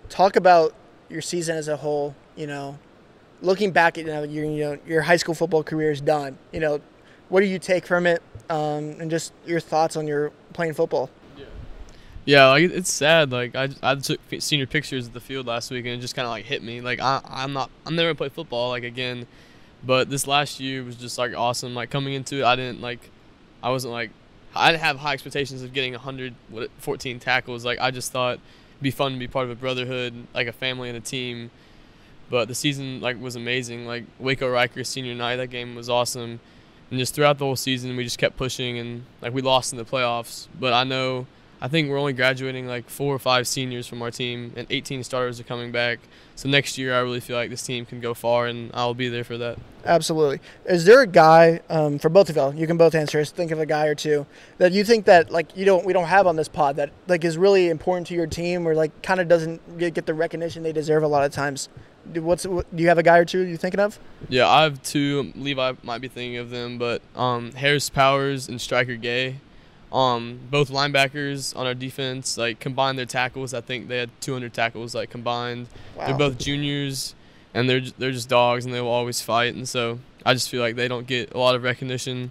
[0.08, 0.74] talk about
[1.08, 2.14] your season as a whole.
[2.36, 2.78] You know,
[3.42, 6.38] looking back at you know your you know your high school football career is done.
[6.52, 6.80] You know,
[7.30, 11.08] what do you take from it, um, and just your thoughts on your playing football.
[12.26, 13.32] Yeah, like it's sad.
[13.32, 16.26] Like I, I took senior pictures at the field last week, and it just kind
[16.26, 16.80] of like hit me.
[16.80, 19.26] Like I, I'm not, I'm never gonna play football like again.
[19.82, 21.74] But this last year was just like awesome.
[21.74, 23.10] Like coming into it, I didn't like,
[23.62, 24.10] I wasn't like,
[24.54, 27.64] I didn't have high expectations of getting 100, what, 14 tackles.
[27.64, 30.52] Like I just thought it'd be fun to be part of a brotherhood, like a
[30.52, 31.50] family and a team.
[32.28, 33.86] But the season like was amazing.
[33.86, 36.40] Like Waco Reicher senior night, that game was awesome.
[36.90, 39.78] And just throughout the whole season, we just kept pushing, and like we lost in
[39.78, 40.48] the playoffs.
[40.58, 41.26] But I know
[41.62, 45.04] I think we're only graduating like four or five seniors from our team, and 18
[45.04, 45.98] starters are coming back.
[46.34, 49.08] So next year, I really feel like this team can go far, and I'll be
[49.10, 49.58] there for that.
[49.84, 50.40] Absolutely.
[50.64, 52.54] Is there a guy um, for both of y'all?
[52.54, 53.18] You can both answer.
[53.18, 54.26] this, Think of a guy or two
[54.58, 57.24] that you think that like you don't we don't have on this pod that like
[57.24, 60.62] is really important to your team or like kind of doesn't get, get the recognition
[60.62, 61.68] they deserve a lot of times.
[62.10, 63.98] Do, what's what, do you have a guy or two you're thinking of?
[64.28, 65.32] Yeah, I have two.
[65.36, 69.36] Levi might be thinking of them, but um, Harris Powers and Striker Gay,
[69.92, 73.52] um, both linebackers on our defense, like combined their tackles.
[73.54, 75.66] I think they had 200 tackles like combined.
[75.96, 76.06] Wow.
[76.06, 77.14] They're both juniors,
[77.54, 79.54] and they're they're just dogs, and they will always fight.
[79.54, 82.30] And so I just feel like they don't get a lot of recognition.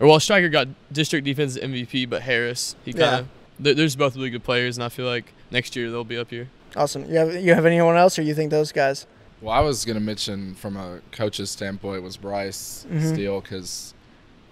[0.00, 3.28] Or well, Striker got district defense MVP, but Harris, he kind of.
[3.60, 6.16] They're, they're just both really good players, and I feel like next year they'll be
[6.18, 6.48] up here.
[6.74, 7.04] Awesome.
[7.08, 9.06] You have you have anyone else or you think those guys?
[9.40, 13.12] Well, I was going to mention from a coach's standpoint was Bryce Mhm.
[13.12, 13.92] Steele because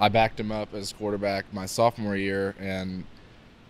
[0.00, 3.04] I backed him up as quarterback my sophomore year, and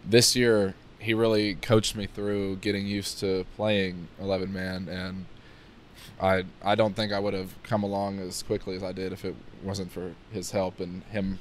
[0.04, 5.26] this year he really coached me through getting used to playing 11 man, and
[6.20, 9.24] I I don't think I would have come along as quickly as I did if
[9.24, 11.40] it wasn't for his help and him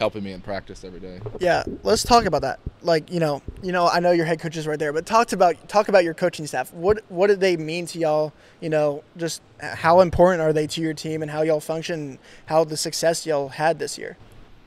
[0.00, 1.20] helping me in practice every day.
[1.38, 2.58] Yeah, let's talk about that.
[2.80, 5.32] Like, you know, you know, I know your head coach is right there, but talk
[5.32, 6.72] about talk about your coaching staff.
[6.72, 8.32] What what do they mean to y'all?
[8.60, 12.64] You know, just how important are they to your team and how y'all function, how
[12.64, 14.16] the success y'all had this year?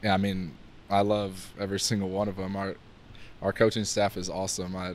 [0.03, 0.55] Yeah, I mean,
[0.89, 2.55] I love every single one of them.
[2.55, 2.75] Our
[3.41, 4.75] our coaching staff is awesome.
[4.75, 4.93] I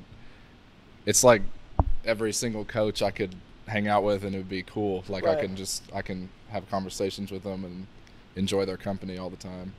[1.05, 1.43] it's like
[2.05, 3.35] every single coach I could
[3.67, 5.03] hang out with and it would be cool.
[5.09, 7.89] Like I can just I can have conversations with them and
[8.37, 9.75] enjoy their company all the time.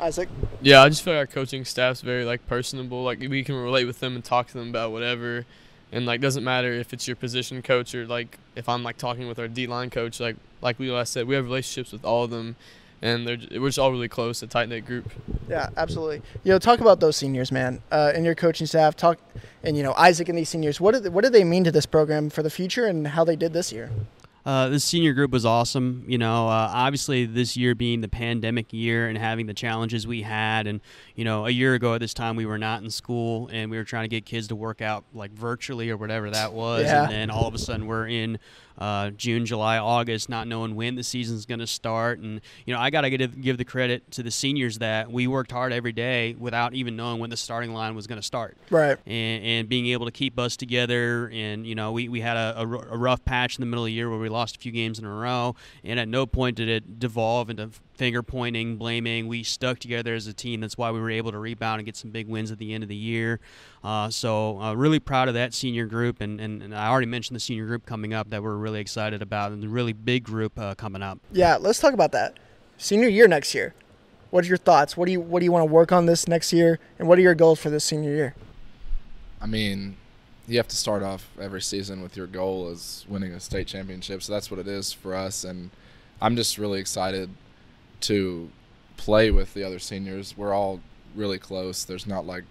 [0.00, 0.28] Isaac.
[0.60, 3.02] Yeah, I just feel like our coaching staff's very like personable.
[3.02, 5.44] Like we can relate with them and talk to them about whatever,
[5.92, 9.28] and like doesn't matter if it's your position coach or like if I'm like talking
[9.28, 10.20] with our D line coach.
[10.20, 12.56] Like like Levi said, we have relationships with all of them,
[13.02, 15.10] and they're we're just all really close, a tight knit group.
[15.48, 16.22] Yeah, absolutely.
[16.44, 18.96] You know, talk about those seniors, man, uh, and your coaching staff.
[18.96, 19.18] Talk,
[19.62, 20.80] and you know, Isaac and these seniors.
[20.80, 23.36] What did what did they mean to this program for the future, and how they
[23.36, 23.90] did this year?
[24.48, 26.02] Uh, this senior group was awesome.
[26.08, 30.22] You know, uh, obviously this year being the pandemic year and having the challenges we
[30.22, 30.80] had, and
[31.14, 33.76] you know, a year ago at this time we were not in school and we
[33.76, 37.02] were trying to get kids to work out like virtually or whatever that was, Yeah.
[37.02, 38.38] and then all of a sudden we're in
[38.78, 42.20] uh, June, July, August, not knowing when the season's going to start.
[42.20, 45.26] And you know, I got to give, give the credit to the seniors that we
[45.26, 48.56] worked hard every day without even knowing when the starting line was going to start
[48.70, 48.96] Right.
[49.06, 51.28] and, and being able to keep us together.
[51.32, 53.84] And you know, we, we had a, a r- a rough patch in the middle
[53.84, 56.24] of the year where we lost a few games in a row, and at no
[56.26, 59.26] point did it devolve into finger pointing, blaming.
[59.26, 60.60] We stuck together as a team.
[60.60, 62.84] That's why we were able to rebound and get some big wins at the end
[62.84, 63.40] of the year.
[63.82, 67.36] Uh, so uh, really proud of that senior group, and, and, and I already mentioned
[67.36, 70.58] the senior group coming up that we're really excited about, and the really big group
[70.58, 71.18] uh, coming up.
[71.32, 72.38] Yeah, let's talk about that.
[72.78, 73.74] Senior year next year.
[74.30, 74.96] What are your thoughts?
[74.96, 77.18] What do you what do you want to work on this next year, and what
[77.18, 78.34] are your goals for this senior year?
[79.40, 79.96] I mean,
[80.46, 84.22] you have to start off every season with your goal as winning a state championship.
[84.22, 85.44] So that's what it is for us.
[85.44, 85.70] And
[86.20, 87.30] I'm just really excited
[88.02, 88.50] to
[88.96, 90.36] play with the other seniors.
[90.36, 90.80] We're all
[91.14, 91.84] really close.
[91.84, 92.44] There's not like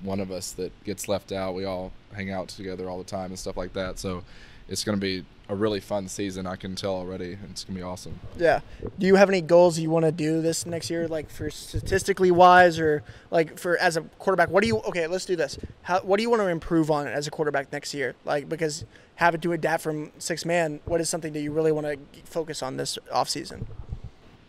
[0.00, 1.54] one of us that gets left out.
[1.54, 3.98] We all hang out together all the time and stuff like that.
[3.98, 4.24] So
[4.68, 6.46] it's going to be a really fun season.
[6.46, 7.36] I can tell already.
[7.50, 8.18] It's going to be awesome.
[8.38, 8.60] Yeah.
[8.98, 12.30] Do you have any goals you want to do this next year, like for statistically
[12.30, 14.50] wise, or like for as a quarterback?
[14.50, 14.78] What do you?
[14.78, 15.58] Okay, let's do this.
[15.82, 16.00] How?
[16.00, 18.14] What do you want to improve on as a quarterback next year?
[18.24, 18.84] Like because
[19.16, 22.62] having to adapt from six man, what is something that you really want to focus
[22.62, 23.66] on this off season?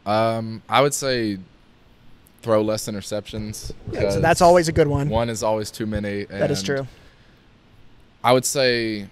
[0.05, 1.39] Um, I would say
[2.41, 3.71] throw less interceptions.
[3.91, 5.09] Yeah, so that's always a good one.
[5.09, 6.25] One is always too many.
[6.25, 6.87] that is true.
[8.23, 9.07] I would say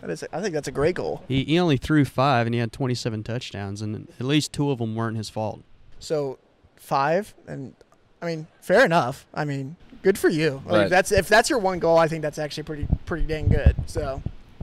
[0.00, 0.24] That is.
[0.32, 1.22] I think that's a great goal.
[1.28, 4.78] He, he only threw five, and he had 27 touchdowns, and at least two of
[4.78, 5.62] them weren't his fault.
[6.00, 6.38] So
[6.76, 7.74] five, and
[8.20, 9.26] I mean, fair enough.
[9.34, 10.62] I mean, good for you.
[10.66, 10.84] Like, Right.
[10.84, 13.76] if that's if that's your one goal, I think that's actually pretty pretty dang good.
[13.86, 14.22] So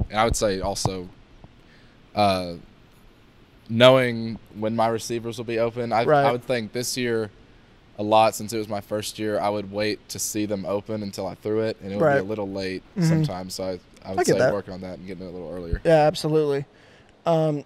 [0.10, 1.10] And I would say also
[2.16, 2.54] uh,
[3.70, 5.94] knowing when my receivers will be open.
[5.94, 6.26] I, Right.
[6.26, 7.30] I would think this year
[8.00, 9.40] a lot since it was my first year.
[9.40, 12.16] I would wait to see them open until I threw it, and it would Right.
[12.16, 13.08] be a little late Mhm.
[13.08, 13.54] sometimes.
[13.56, 13.68] So I,
[14.04, 14.54] I would I get say that.
[14.54, 15.80] work on that and getting it a little earlier.
[15.84, 16.66] yeah, absolutely.
[17.26, 17.64] Um,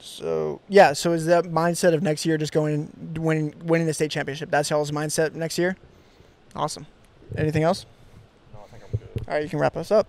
[0.00, 4.10] so yeah, so is that mindset of next year just going winning winning the state
[4.10, 4.50] championship?
[4.50, 5.76] That's y'all's mindset next year.
[6.54, 6.86] Awesome.
[7.36, 7.86] Anything else?
[8.52, 9.08] No, I think I'm good.
[9.26, 10.06] All right, you can wrap us up.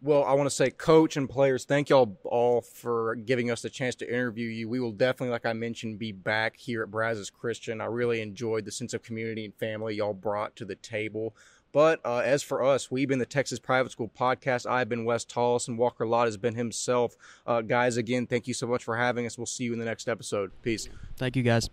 [0.00, 0.08] I bet.
[0.08, 3.70] Well, I want to say, coach and players, thank y'all all for giving us the
[3.70, 4.68] chance to interview you.
[4.68, 7.80] We will definitely, like I mentioned, be back here at Brazos Christian.
[7.80, 11.34] I really enjoyed the sense of community and family y'all brought to the table.
[11.72, 14.68] But uh, as for us, we've been the Texas Private School Podcast.
[14.68, 17.14] I've been Wes Tolleson, and Walker Lott has been himself.
[17.46, 19.36] Uh, guys, again, thank you so much for having us.
[19.36, 20.50] We'll see you in the next episode.
[20.62, 20.88] Peace.
[21.16, 21.68] Thank you, guys.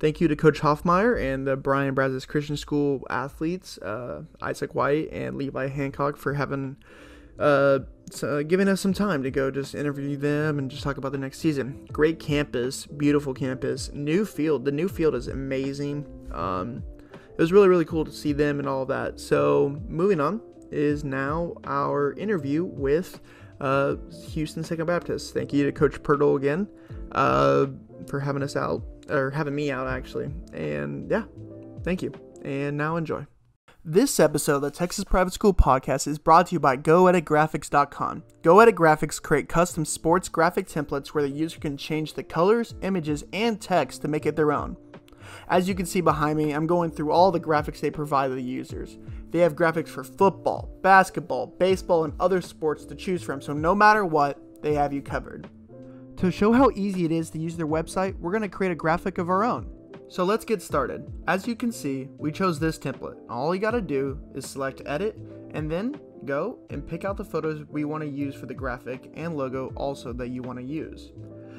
[0.00, 5.12] Thank you to Coach Hoffmeier and the Bryan Brazos Christian School athletes, uh, Isaac White
[5.12, 6.76] and Levi Hancock, for having
[7.38, 7.80] uh,
[8.22, 11.18] uh, giving us some time to go just interview them and just talk about the
[11.18, 11.86] next season.
[11.92, 14.64] Great campus, beautiful campus, new field.
[14.64, 16.06] The new field is amazing.
[16.32, 19.18] Um, it was really really cool to see them and all that.
[19.18, 20.40] So moving on
[20.70, 23.20] is now our interview with
[23.60, 23.96] uh,
[24.30, 25.32] Houston Second Baptist.
[25.32, 26.68] Thank you to Coach Pirtle again
[27.12, 27.66] uh,
[28.08, 30.30] for having us out or having me out actually.
[30.52, 31.24] And yeah,
[31.84, 32.12] thank you.
[32.44, 33.26] And now enjoy.
[33.84, 38.22] This episode of the Texas Private School Podcast is brought to you by GoEditGraphics.com.
[38.42, 43.24] GoEdit Graphics create custom sports graphic templates where the user can change the colors, images,
[43.32, 44.76] and text to make it their own.
[45.48, 48.40] As you can see behind me, I'm going through all the graphics they provide the
[48.40, 48.98] users.
[49.30, 53.74] They have graphics for football, basketball, baseball, and other sports to choose from, so no
[53.74, 55.50] matter what, they have you covered.
[56.18, 58.76] To show how easy it is to use their website, we're going to create a
[58.76, 59.68] graphic of our own.
[60.12, 61.10] So let's get started.
[61.26, 63.16] As you can see, we chose this template.
[63.30, 65.16] All you gotta do is select edit
[65.52, 69.10] and then go and pick out the photos we want to use for the graphic
[69.14, 71.12] and logo also that you want to use.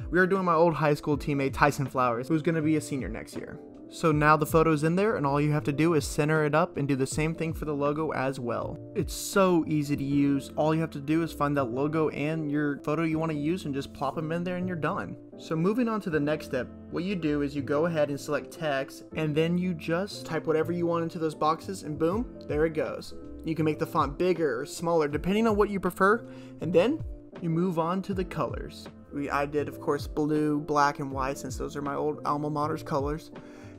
[0.08, 3.08] We are doing my old high school teammate Tyson Flowers, who's to be a senior
[3.08, 3.58] next year.
[3.94, 6.52] So now the photo's in there, and all you have to do is center it
[6.52, 8.76] up and do the same thing for the logo as well.
[8.96, 10.50] It's so easy to use.
[10.56, 13.38] All you have to do is find that logo and your photo you want to
[13.38, 15.16] use and just plop them in there and you're done.
[15.38, 18.18] So moving on to the next step, what you do is you go ahead and
[18.18, 22.26] select text and then you just type whatever you want into those boxes and boom,
[22.48, 23.14] there it goes.
[23.44, 26.26] You can make the font bigger or smaller depending on what you prefer,
[26.62, 27.00] and then
[27.40, 28.88] you move on to the colors.
[29.12, 32.50] We, I did, of course, blue, black, and white since those are my old alma
[32.50, 33.30] mater's colors.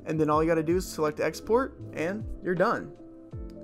[0.06, 2.92] And then all you got to do is select export, and you're done.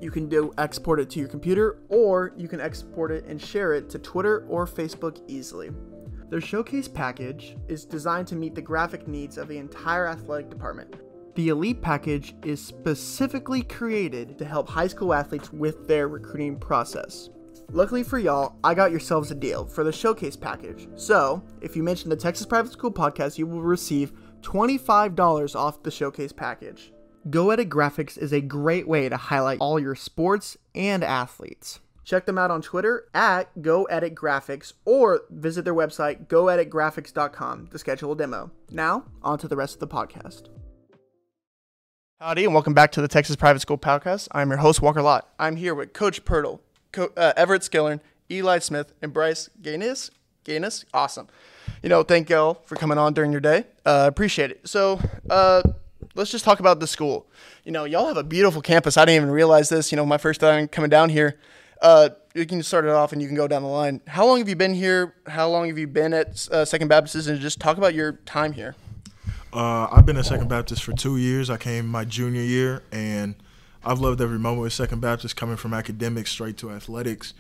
[0.02, 3.74] You can do export it to your computer, or you can export it and share
[3.74, 5.70] it to Twitter or Facebook easily.
[6.30, 10.96] Their showcase package is designed to meet the graphic needs of the entire athletic department.
[11.36, 17.30] The Elite package is specifically created to help high school athletes with their recruiting process.
[17.74, 20.90] Luckily for y'all, I got yourselves a deal for the showcase package.
[20.96, 25.92] So, if you mention the Texas Private School podcast, you will receive $25 off the
[25.92, 26.92] showcase package.
[27.30, 31.80] Go Edit Graphics is a great way to highlight all your sports and athletes.
[32.04, 37.78] Check them out on Twitter at Go Edit Graphics or visit their website goeditgraphics.com to
[37.78, 38.52] schedule a demo.
[38.72, 40.48] Now, on to the rest of the podcast.
[42.20, 44.28] Howdy, and welcome back to the Texas Private School Podcast.
[44.32, 45.30] I'm your host, Walker Lott.
[45.40, 46.60] I'm here with Coach Pirtle,
[46.92, 48.00] Co- uh, Everett Skillern,
[48.30, 50.12] Eli Smith, and Bryce Gaines.
[50.44, 51.28] Gaines, awesome.
[51.82, 53.66] You know, thank y'all for coming on during your day.
[53.86, 54.68] Uh, appreciate it.
[54.68, 55.64] So, uh,
[56.16, 57.28] let's just talk about the school.
[57.64, 58.98] You know, y'all have a beautiful campus.
[58.98, 59.92] I didn't even realize this.
[59.92, 61.40] You know, my first time coming down here.
[61.82, 64.02] Uh, you can start it off and you can go down the line.
[64.08, 65.16] How long have you been here?
[65.26, 67.28] How long have you been at uh, Second Baptist?
[67.28, 68.76] And just talk about your time here.
[69.52, 71.50] Uh, I've been at Second Baptist for two years.
[71.50, 73.36] I came my junior year, and
[73.84, 77.34] I've loved every moment with Second Baptist, coming from academics straight to athletics.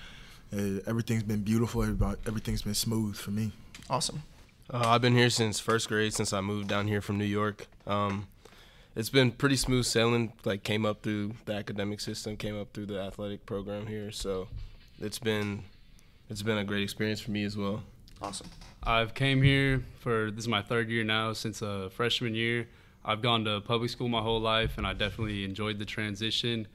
[0.51, 1.83] Uh, everything's been beautiful.
[2.25, 3.53] Everything's been smooth for me.
[3.89, 4.23] Awesome.
[4.73, 7.67] Uh, I've been here since first grade, since I moved down here from New York.
[7.85, 8.27] Um,
[8.95, 10.33] it's been pretty smooth sailing.
[10.45, 14.11] Like came up through the academic system, came up through the athletic program here.
[14.11, 14.47] So
[14.99, 15.63] it's been
[16.29, 17.83] it's been a great experience for me as well.
[18.21, 18.47] Awesome.
[18.83, 22.67] I've came here for this is my third year now since a uh, freshman year.
[23.03, 26.67] I've gone to public school my whole life, and I definitely enjoyed the transition.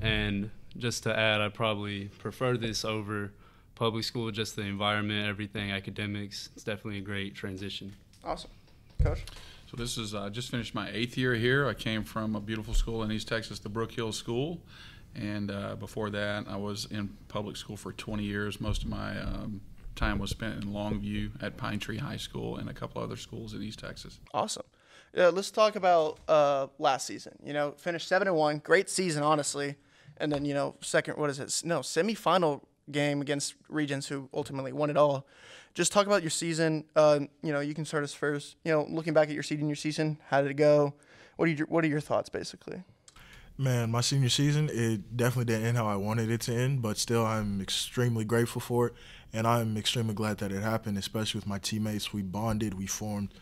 [0.00, 3.32] And just to add, I probably prefer this over
[3.74, 4.30] public school.
[4.30, 6.50] Just the environment, everything, academics.
[6.54, 7.94] It's definitely a great transition.
[8.24, 8.50] Awesome,
[9.02, 9.24] Coach.
[9.70, 11.68] So this is I uh, just finished my eighth year here.
[11.68, 14.60] I came from a beautiful school in East Texas, the Brook Hill School,
[15.14, 18.60] and uh, before that, I was in public school for 20 years.
[18.60, 19.60] Most of my um,
[19.94, 23.54] time was spent in Longview at Pine Tree High School and a couple other schools
[23.54, 24.20] in East Texas.
[24.32, 24.64] Awesome.
[25.14, 27.38] Yeah, let's talk about uh, last season.
[27.44, 29.76] You know, finished seven and one, great season, honestly,
[30.16, 31.62] and then you know, second, what is it?
[31.64, 35.26] No, semifinal game against Regents, who ultimately won it all
[35.74, 36.84] just talk about your season.
[36.96, 38.56] Uh, you know, you can start us first.
[38.64, 40.94] You know, looking back at your senior season, how did it go?
[41.36, 42.82] What are your What are your thoughts, basically?
[43.56, 46.98] Man, my senior season, it definitely didn't end how I wanted it to end, but
[46.98, 48.94] still, I'm extremely grateful for it,
[49.32, 50.98] and I'm extremely glad that it happened.
[50.98, 53.32] Especially with my teammates, we bonded, we formed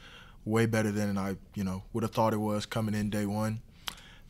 [0.45, 3.61] way better than I, you know, would have thought it was coming in day one.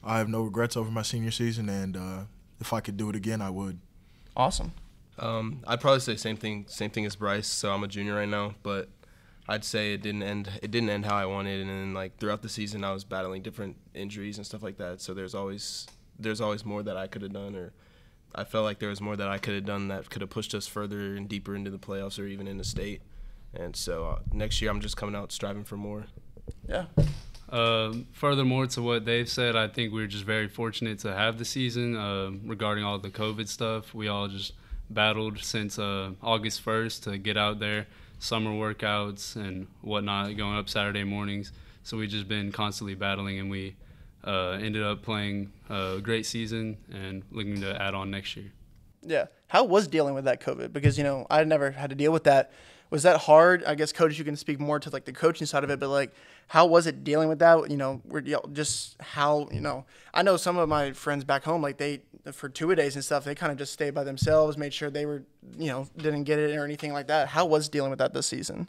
[0.05, 2.19] I have no regrets over my senior season, and uh,
[2.61, 3.79] if I could do it again, I would.
[4.37, 4.73] Awesome.
[5.19, 7.47] Um, I'd probably say same thing, same thing as Bryce.
[7.47, 8.89] So I'm a junior right now, but
[9.49, 10.51] I'd say it didn't end.
[10.63, 13.43] It didn't end how I wanted, and then like throughout the season, I was battling
[13.43, 15.01] different injuries and stuff like that.
[15.01, 15.87] So there's always
[16.19, 17.73] there's always more that I could have done, or
[18.35, 20.55] I felt like there was more that I could have done that could have pushed
[20.55, 23.03] us further and deeper into the playoffs or even in the state.
[23.55, 26.07] And so uh, next year, I'm just coming out striving for more.
[26.69, 26.87] Yeah.
[27.51, 31.37] Uh, furthermore to what Dave said, I think we are just very fortunate to have
[31.37, 31.97] the season.
[31.97, 34.55] Uh, regarding all the COVID stuff, we all just
[34.95, 37.87] battled since uh, August 1st to get out there,
[38.19, 41.53] summer workouts and whatnot, going up Saturday mornings.
[41.83, 43.75] So we've just been constantly battling, and we
[44.25, 48.53] uh, ended up playing a great season and looking to add on next year.
[49.03, 49.27] Yeah.
[49.49, 50.73] How was dealing with that COVID?
[50.73, 52.53] Because, you know, I never had to deal with that
[52.93, 53.65] was that hard?
[53.65, 55.89] I guess coach, you can speak more to like the coaching side of it, but
[55.89, 56.13] like,
[56.49, 57.71] how was it dealing with that?
[57.71, 59.87] You know, we're just how you know.
[60.13, 62.03] I know some of my friends back home, like they
[62.33, 65.07] for two days and stuff, they kind of just stayed by themselves, made sure they
[65.07, 65.23] were,
[65.57, 67.29] you know, didn't get it or anything like that.
[67.29, 68.69] How was dealing with that this season?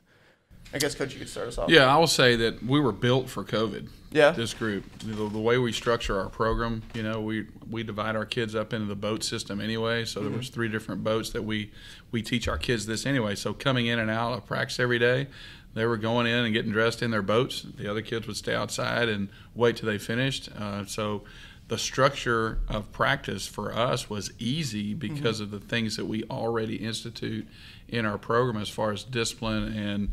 [0.74, 1.70] I guess, Coach, you could start us off.
[1.70, 3.90] Yeah, I will say that we were built for COVID.
[4.12, 4.32] Yeah.
[4.32, 8.26] This group, the, the way we structure our program, you know, we we divide our
[8.26, 10.06] kids up into the boat system anyway.
[10.06, 10.30] So mm-hmm.
[10.30, 11.72] there was three different boats that we
[12.12, 13.36] we teach our kids this anyway.
[13.36, 15.28] So coming in and out of practice every day,
[15.74, 17.62] they were going in and getting dressed in their boats.
[17.64, 20.50] The other kids would stay outside and wait till they finished.
[20.58, 21.24] Uh, so
[21.70, 25.56] the structure of practice for us was easy because mm-hmm.
[25.56, 27.48] of the things that we already institute
[27.88, 30.12] in our program as far as discipline and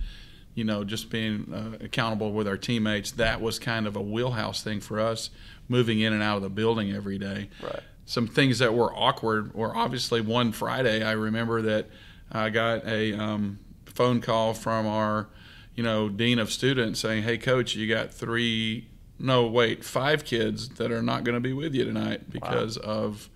[0.60, 4.62] you know, just being uh, accountable with our teammates, that was kind of a wheelhouse
[4.62, 5.30] thing for us
[5.68, 7.48] moving in and out of the building every day.
[7.62, 7.80] Right.
[8.04, 11.86] Some things that were awkward were obviously one Friday, I remember that
[12.30, 15.28] I got a um, phone call from our,
[15.74, 18.86] you know, dean of students saying, hey, coach, you got three,
[19.18, 22.84] no, wait, five kids that are not going to be with you tonight because wow.
[22.84, 23.30] of,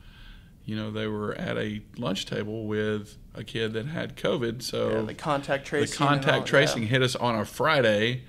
[0.65, 4.63] you know, they were at a lunch table with a kid that had COVID.
[4.63, 5.91] So yeah, the contact tracing.
[5.91, 6.89] The contact tracing yeah.
[6.89, 8.23] hit us on a Friday.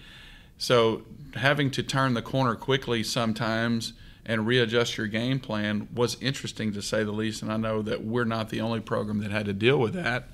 [0.58, 1.04] So
[1.36, 3.94] having to turn the corner quickly sometimes
[4.26, 7.42] and readjust your game plan was interesting to say the least.
[7.42, 10.30] And I know that we're not the only program that had to deal with that.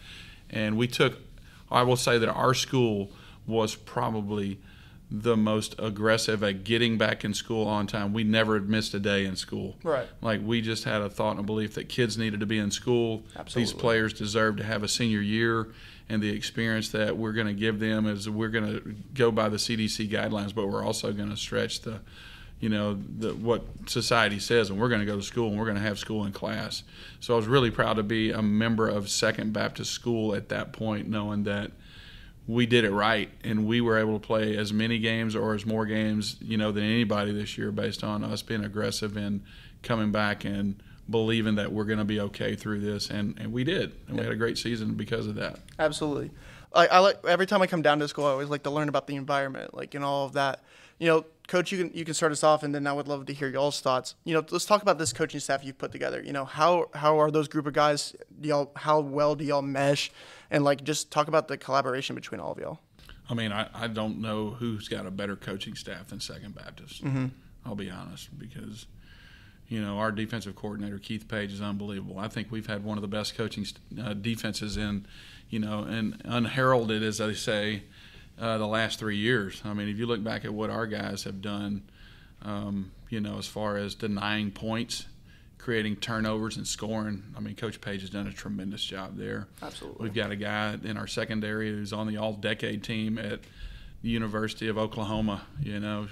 [0.50, 1.20] And we took
[1.72, 3.12] I will say that our school
[3.48, 4.60] was probably
[5.12, 8.14] the most aggressive at getting back in school on time.
[8.14, 9.76] We never had missed a day in school.
[9.84, 10.08] Right.
[10.22, 12.72] Like we just had a thought and a belief that kids needed to be in
[12.72, 13.24] school.
[13.36, 13.62] Absolutely.
[13.62, 15.68] These players deserve to have a senior year,
[16.08, 19.50] and the experience that we're going to give them is we're going to go by
[19.50, 22.00] the CDC guidelines, but we're also going to stretch the,
[22.62, 25.66] you know, the what society says, and we're going to go to school and we're
[25.66, 26.84] going to have school in class.
[27.20, 30.72] So I was really proud to be a member of Second Baptist School at that
[30.72, 31.72] point, knowing that
[32.48, 35.66] we did it right and we were able to play as many games or as
[35.66, 39.42] more games you know than anybody this year based on us being aggressive and
[39.84, 43.64] coming back and believing that we're going to be okay through this and, and we
[43.64, 46.32] did and we had a great season because of that Absolutely.
[46.74, 48.90] I, I like every time I come down to school, I always like to learn
[48.90, 50.64] about the environment, like and all of that.
[51.00, 53.26] You know, coach, you can you can start us off, and then I would love
[53.28, 54.16] to hear y'all's thoughts.
[54.24, 56.24] You know, let's talk about this coaching staff you've put together.
[56.24, 58.16] You know, how how are those group of guys?
[58.40, 60.12] Do y'all how well do y'all mesh,
[60.50, 62.80] and like just talk about the collaboration between all of y'all.
[63.30, 67.04] i mean i, I don't know who's got a better coaching staff than second baptist
[67.66, 68.88] i'll be honest because
[69.68, 73.02] you know our defensive coordinator keith page is unbelievable i think we've had one of
[73.02, 73.66] the best coaching
[74.04, 75.06] uh, defenses in
[75.50, 77.84] you know and unheralded as they say
[78.42, 81.24] uh, the last three years i mean if you look back at what our guys
[81.24, 81.82] have done
[82.44, 85.06] um, you know as far as denying points
[85.58, 90.04] creating turnovers and scoring i mean coach page has done a tremendous job there Absolutely.
[90.04, 93.40] we've got a guy in our secondary who's on the all decade team at
[94.02, 96.08] the university of oklahoma you know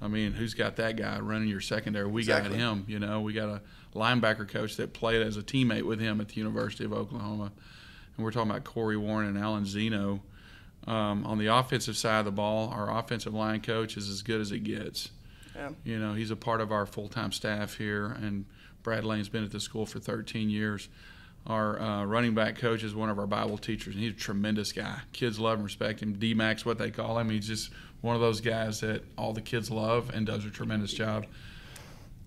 [0.00, 2.06] I mean, who's got that guy running your secondary?
[2.06, 2.50] We Exactly.
[2.50, 2.84] got him.
[2.86, 3.60] You know, we got a
[3.96, 7.50] linebacker coach that played as a teammate with him at the University of Oklahoma,
[8.16, 10.22] and we're talking about Corey Warren and Alan Zeno.
[10.88, 14.40] Um, on the offensive side of the ball, our offensive line coach is as good
[14.40, 15.10] as it gets.
[15.54, 15.70] Yeah.
[15.84, 18.46] You know, he's a part of our full-time staff here, and
[18.82, 20.88] Brad Lane's been at the school for 13 years.
[21.46, 24.72] Our uh, running back coach is one of our Bible teachers, and he's a tremendous
[24.72, 24.98] guy.
[25.12, 26.14] Kids love and respect him.
[26.14, 27.28] D-Max, what they call him.
[27.28, 27.70] He's just
[28.00, 31.26] one of those guys that all the kids love and does a tremendous job.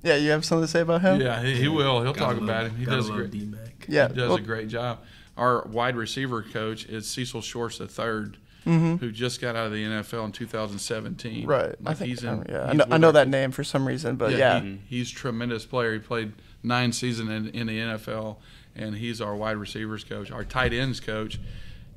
[0.03, 1.19] Yeah, you have something to say about him?
[1.21, 2.01] Yeah, he, he will.
[2.03, 2.77] He'll talk Gotta about love- him.
[2.77, 3.31] He gotta does a love great.
[3.31, 3.85] D-Mac.
[3.87, 4.07] Yeah.
[4.09, 4.99] He does well, a great job.
[5.37, 8.35] Our wide receiver coach is Cecil Shorts the 3rd
[8.65, 8.97] Mm-hmm.
[8.97, 11.47] who just got out of the NFL in 2017.
[11.47, 11.73] Right.
[11.83, 12.45] I think he's in.
[12.47, 12.65] yeah.
[12.65, 14.59] I know, I know that name for some reason, but yeah.
[14.61, 15.93] he- he's a tremendous player.
[15.93, 18.37] He played nine seasons in, in the NFL,
[18.75, 20.29] and he's our wide receivers coach.
[20.31, 21.39] Our tight ends coach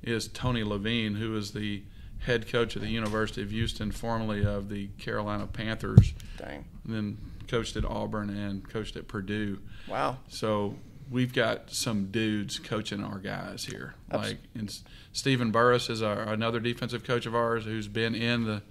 [0.03, 1.83] is Tony Levine, who is the
[2.21, 6.65] head coach of the University of Houston, formerly of the Carolina Panthers, Dang.
[6.87, 9.59] then coached at Auburn and coached at Purdue.
[9.87, 10.17] Wow.
[10.29, 10.77] So
[11.11, 13.95] we've got some dudes coaching our guys here.
[14.11, 14.81] Abs- Like and
[15.13, 18.63] Stephen Burris is our, another defensive coach of ours who's been in the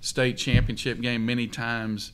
[0.00, 2.12] state championship game many times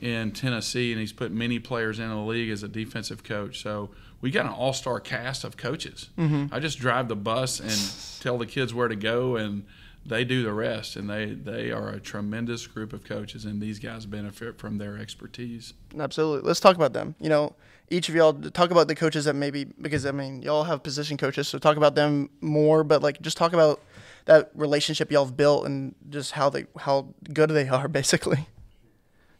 [0.00, 3.62] in Tennessee, and he's put many players in the league as a defensive coach.
[3.62, 3.90] So
[4.20, 6.10] we got an all-star cast of coaches.
[6.18, 6.52] Mm-hmm.
[6.54, 9.64] I just drive the bus and tell the kids where to go, and
[10.04, 10.96] they do the rest.
[10.96, 14.98] And they they are a tremendous group of coaches, and these guys benefit from their
[14.98, 15.72] expertise.
[15.98, 16.46] Absolutely.
[16.46, 17.14] Let's talk about them.
[17.18, 17.54] You know,
[17.88, 21.16] each of y'all talk about the coaches that maybe because I mean y'all have position
[21.16, 22.84] coaches, so talk about them more.
[22.84, 23.80] But like, just talk about
[24.24, 28.46] that relationship y'all have built and just how they how good they are, basically.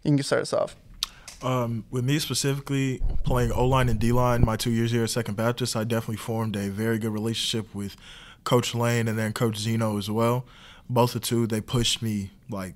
[0.05, 0.77] You can start us off.
[1.43, 5.11] Um, with me specifically, playing O line and D line, my two years here at
[5.11, 7.97] Second Baptist, I definitely formed a very good relationship with
[8.45, 10.47] Coach Lane and then Coach Zeno as well.
[10.89, 12.75] Both the two, they pushed me like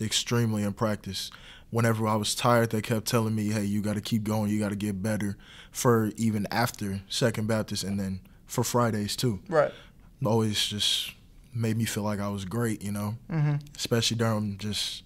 [0.00, 1.30] extremely in practice.
[1.74, 4.48] Whenever I was tired, they kept telling me, "Hey, you got to keep going.
[4.48, 5.36] You got to get better."
[5.72, 9.40] For even after Second Baptist, and then for Fridays too.
[9.48, 9.72] Right.
[10.24, 11.10] Always just
[11.52, 13.16] made me feel like I was great, you know.
[13.28, 13.56] Mm-hmm.
[13.74, 15.02] Especially during just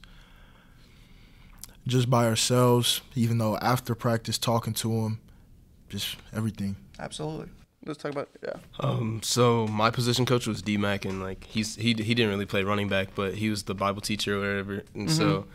[1.86, 5.20] just by ourselves, even though after practice talking to him,
[5.88, 6.76] just everything.
[6.98, 7.48] Absolutely.
[7.86, 8.56] Let's talk about yeah.
[8.78, 12.62] Um, so my position coach was D-Mac, and like he's he he didn't really play
[12.62, 15.46] running back, but he was the Bible teacher or whatever, and so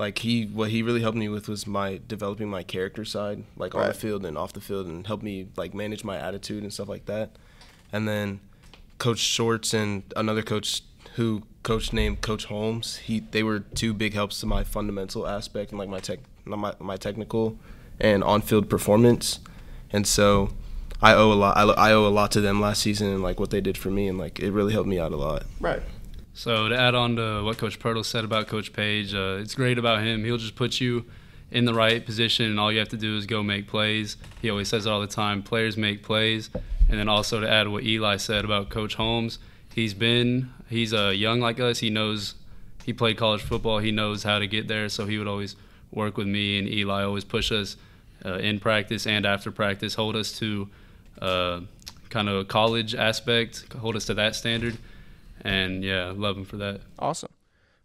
[0.00, 3.74] like he what he really helped me with was my developing my character side, like
[3.74, 6.72] on the field and off the field, and helped me like manage my attitude and
[6.72, 7.30] stuff like that.
[7.92, 8.40] And then
[8.96, 10.82] Coach Shorts and another coach
[11.16, 15.70] who coach named Coach Holmes, he they were two big helps to my fundamental aspect
[15.70, 17.58] and like my tech my my technical
[18.00, 19.38] and on-field performance,
[19.92, 20.50] and so.
[21.02, 21.56] I owe a lot.
[21.56, 23.90] I, I owe a lot to them last season and like what they did for
[23.90, 25.44] me, and like it really helped me out a lot.
[25.58, 25.80] Right.
[26.40, 29.76] So to add on to what Coach Pirtle said about Coach Page, uh, it's great
[29.76, 30.24] about him.
[30.24, 31.04] He'll just put you
[31.50, 34.16] in the right position, and all you have to do is go make plays.
[34.40, 36.48] He always says it all the time: players make plays.
[36.88, 39.38] And then also to add what Eli said about Coach Holmes,
[39.74, 41.80] he's been he's uh, young like us.
[41.80, 42.36] He knows
[42.86, 43.80] he played college football.
[43.80, 44.88] He knows how to get there.
[44.88, 45.56] So he would always
[45.92, 47.02] work with me and Eli.
[47.02, 47.76] Always push us
[48.24, 50.70] uh, in practice and after practice, hold us to
[51.20, 51.60] uh,
[52.08, 54.78] kind of a college aspect, hold us to that standard,
[55.42, 56.80] and yeah, love him for that.
[56.98, 57.30] Awesome.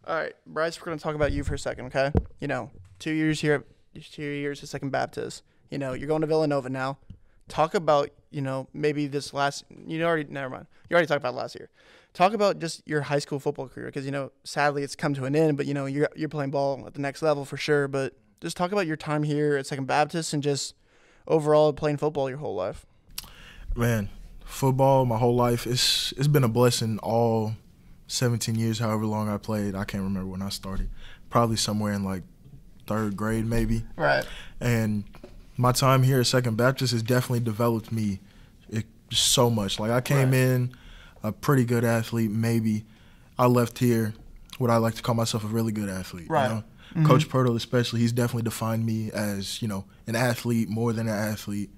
[0.08, 2.12] All right, Bryce, we're going to talk about you for a second, okay?
[2.40, 3.64] You know, two years here,
[4.12, 5.42] two years at Second Baptist.
[5.72, 7.00] You know, you're going to Villanova now.
[7.48, 10.68] Talk about, you know, maybe this last, you already, never mind.
[10.90, 11.70] You already talked about last year.
[12.14, 15.26] Talk about just your high school football career because, you know, sadly it's come to
[15.26, 17.88] an end, but, you know, you're, you're playing ball at the next level for sure.
[17.88, 20.76] But just talk about your time here at Second Baptist and just
[21.28, 22.86] overall playing football your whole life.
[23.76, 24.10] Man,
[24.46, 27.56] football my whole life, it's it's been a blessing all
[28.08, 29.76] 17 years, however long I played.
[29.76, 30.90] I can't remember when I started.
[31.30, 32.24] Probably somewhere in like
[32.88, 33.84] third grade, maybe.
[33.98, 34.26] Right.
[34.62, 35.04] And
[35.58, 38.20] my time here at Second Baptist has definitely developed me
[39.12, 39.80] so much.
[39.80, 40.38] Like I came right.
[40.38, 40.72] in
[41.24, 42.86] a pretty good athlete, maybe.
[43.38, 44.14] I left here
[44.58, 46.30] what I like to call myself a really good athlete.
[46.30, 46.48] Right.
[46.48, 46.64] You know?
[46.96, 47.06] mm-hmm.
[47.06, 51.16] Coach Pirtle, especially, he's definitely defined me as you know an athlete more than an
[51.16, 51.70] athlete.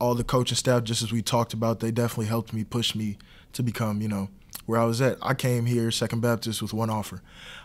[0.00, 3.16] All the coaching staff, just as we talked about, they definitely helped me push me
[3.52, 4.28] to become you know
[4.66, 5.18] where I was at.
[5.22, 7.22] I came here Second Baptist with one offer.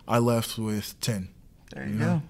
[0.07, 1.29] I left with ten.
[1.73, 2.05] There you, you go.
[2.05, 2.21] Know?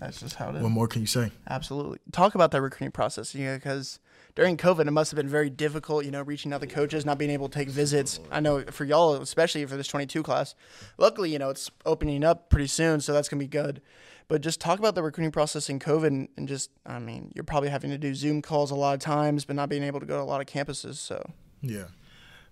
[0.00, 0.62] That's just how it is.
[0.62, 1.30] What more can you say?
[1.48, 1.98] Absolutely.
[2.12, 3.98] Talk about that recruiting process, you know, because
[4.34, 7.16] during COVID, it must have been very difficult, you know, reaching out to coaches, not
[7.16, 8.20] being able to take visits.
[8.30, 10.54] I know for y'all, especially for this 22 class.
[10.98, 13.80] Luckily, you know, it's opening up pretty soon, so that's going to be good.
[14.28, 17.68] But just talk about the recruiting process in COVID and just, I mean, you're probably
[17.68, 20.16] having to do Zoom calls a lot of times, but not being able to go
[20.16, 21.30] to a lot of campuses, so.
[21.62, 21.84] Yeah.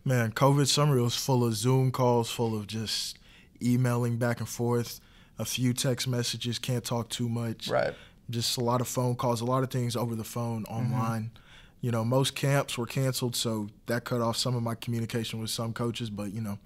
[0.04, 3.18] Man, COVID summer was full of Zoom calls, full of just
[3.60, 5.00] emailing back and forth,
[5.38, 7.68] a few text messages, can't talk too much.
[7.68, 7.94] Right.
[8.30, 10.74] Just a lot of phone calls, a lot of things over the phone, mm-hmm.
[10.74, 11.22] online.
[11.22, 11.40] Mm-hmm
[11.84, 15.50] you know, most camps were canceled, so that cut off some of my communication with
[15.50, 16.08] some coaches.
[16.08, 16.58] But you know,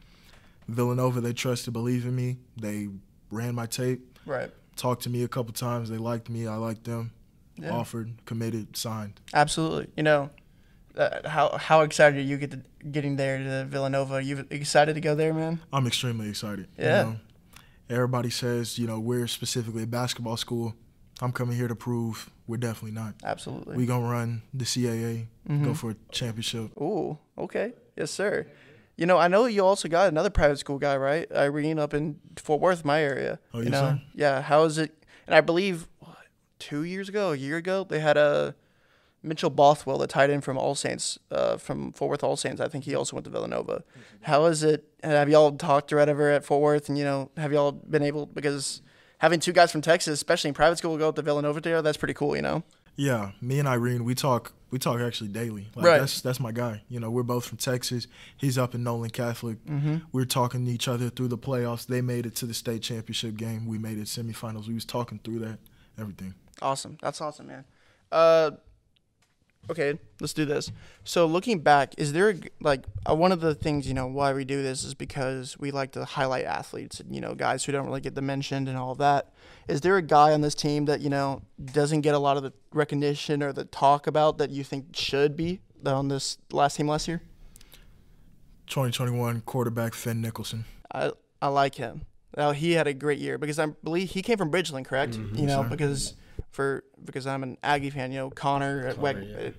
[0.68, 2.36] Villanova, they trusted, believe in me.
[2.56, 2.88] They
[3.32, 4.16] ran my tape.
[4.24, 4.48] Right.
[4.78, 5.90] Talked to me a couple times.
[5.90, 6.46] They liked me.
[6.46, 7.12] I liked them.
[7.56, 7.70] Yeah.
[7.70, 9.20] Offered, committed, signed.
[9.34, 9.88] Absolutely.
[9.96, 10.30] You know,
[10.96, 12.60] uh, how how excited are you get to,
[12.90, 14.22] getting there to Villanova?
[14.22, 15.60] You excited to go there, man?
[15.72, 16.68] I'm extremely excited.
[16.78, 16.84] Yeah.
[16.84, 17.16] You know,
[17.90, 20.76] everybody says, you know, we're specifically a basketball school.
[21.20, 23.14] I'm coming here to prove we're definitely not.
[23.24, 23.76] Absolutely.
[23.76, 25.64] We gonna run the CAA, mm-hmm.
[25.64, 26.70] go for a championship.
[26.80, 28.46] Ooh, okay, yes, sir.
[28.98, 31.30] You know, I know you also got another private school guy, right?
[31.32, 33.38] Irene up in Fort Worth, my area.
[33.54, 34.42] Oh, you, you know, yeah.
[34.42, 34.92] How is it?
[35.26, 36.16] And I believe what,
[36.58, 38.56] two years ago, a year ago, they had a
[39.22, 42.60] Mitchell Bothwell, the tight end from All Saints, uh, from Fort Worth All Saints.
[42.60, 43.84] I think he also went to Villanova.
[44.22, 44.84] How is it?
[45.04, 46.88] Have y'all talked or whatever at Fort Worth?
[46.88, 48.82] And you know, have y'all been able because
[49.18, 52.14] having two guys from Texas, especially in private school, go to Villanova there, that's pretty
[52.14, 52.64] cool, you know.
[52.98, 54.52] Yeah, me and Irene, we talk.
[54.70, 55.68] We talk actually daily.
[55.74, 55.98] Like, right.
[56.00, 56.82] That's that's my guy.
[56.88, 58.06] You know, we're both from Texas.
[58.36, 59.64] He's up in Nolan Catholic.
[59.64, 59.98] Mm-hmm.
[60.12, 61.86] We're talking to each other through the playoffs.
[61.86, 63.66] They made it to the state championship game.
[63.66, 64.66] We made it semifinals.
[64.66, 65.58] We was talking through that,
[65.98, 66.34] everything.
[66.60, 66.98] Awesome.
[67.00, 67.64] That's awesome, man.
[68.10, 68.50] Uh,
[69.70, 70.70] okay, let's do this.
[71.04, 74.44] So looking back, is there like uh, one of the things you know why we
[74.44, 77.86] do this is because we like to highlight athletes and you know guys who don't
[77.86, 79.32] really get the mentioned and all of that.
[79.68, 81.42] Is there a guy on this team that you know
[81.72, 85.36] doesn't get a lot of the recognition or the talk about that you think should
[85.36, 87.22] be on this last team last year?
[88.66, 90.64] 2021 quarterback Finn Nicholson.
[90.92, 92.02] I I like him.
[92.36, 95.14] Now he had a great year because I believe he came from Bridgeland, correct?
[95.14, 96.14] Mm-hmm, you know because
[96.50, 98.12] for because I'm an Aggie fan.
[98.12, 99.54] You know, Connor, Connor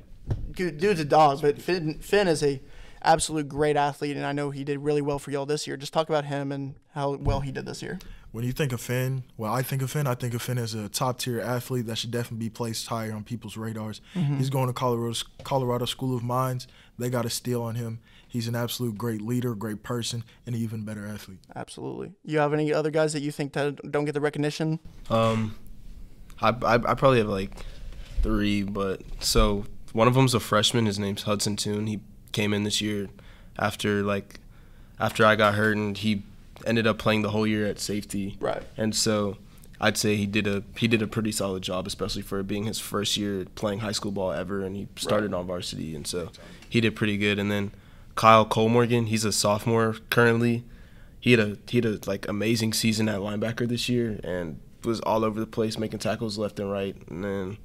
[0.55, 0.71] yeah.
[0.71, 2.61] dude's a dog, but Finn, Finn is a
[3.01, 5.77] absolute great athlete, and I know he did really well for y'all this year.
[5.77, 7.99] Just talk about him and how well he did this year.
[8.31, 10.05] When you think of Finn, well, I think of Finn.
[10.05, 13.11] I think of Finn as a top tier athlete that should definitely be placed higher
[13.11, 14.01] on people's radars.
[14.13, 14.37] Mm-hmm.
[14.37, 16.67] He's going to Colorado, Colorado School of Mines.
[16.99, 17.99] They got a steal on him.
[18.27, 21.39] He's an absolute great leader, great person, and an even better athlete.
[21.55, 22.11] Absolutely.
[22.23, 24.79] You have any other guys that you think that don't get the recognition?
[25.09, 25.55] Um,
[26.41, 27.51] I, I, I probably have like
[28.21, 30.85] three, but so one of them's a freshman.
[30.85, 31.87] His name's Hudson Toon.
[31.87, 31.99] He
[32.31, 33.09] came in this year
[33.57, 34.39] after like
[34.99, 36.23] after I got hurt, and he
[36.65, 38.37] ended up playing the whole year at safety.
[38.39, 38.63] Right.
[38.77, 39.37] And so
[39.81, 42.79] I'd say he did a he did a pretty solid job, especially for being his
[42.79, 45.39] first year playing high school ball ever, and he started right.
[45.39, 46.31] on varsity, and so
[46.67, 47.39] he did pretty good.
[47.39, 47.71] And then
[48.15, 50.65] Kyle Colmorgan, he's a sophomore currently.
[51.19, 54.99] He had a he had a like amazing season at linebacker this year, and was
[55.01, 56.95] all over the place, making tackles left and right.
[57.09, 57.57] And then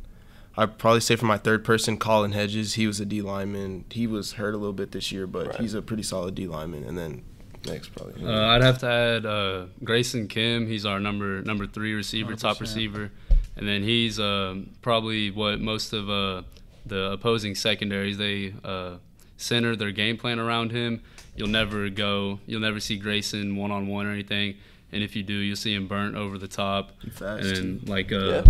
[0.57, 2.75] I'd probably say for my third person, Colin Hedges.
[2.75, 3.85] He was a D lineman.
[3.91, 5.61] He was hurt a little bit this year, but right.
[5.61, 6.85] he's a pretty solid D lineman.
[6.85, 7.25] And then
[7.67, 8.25] next probably.
[8.25, 10.67] Uh, I'd have to add uh, Grayson Kim.
[10.67, 12.41] He's our number number three receiver, 100%.
[12.41, 13.11] top receiver,
[13.57, 16.43] and then he's uh, probably what most of uh,
[16.87, 18.97] the opposing secondaries they uh,
[19.37, 21.03] center their game plan around him.
[21.37, 22.39] You'll never go.
[22.47, 24.57] You'll never see Grayson one on one or anything
[24.95, 26.93] and if you do, you'll see him burnt over the top.
[27.13, 27.47] Fast.
[27.59, 28.45] And like uh, yeah.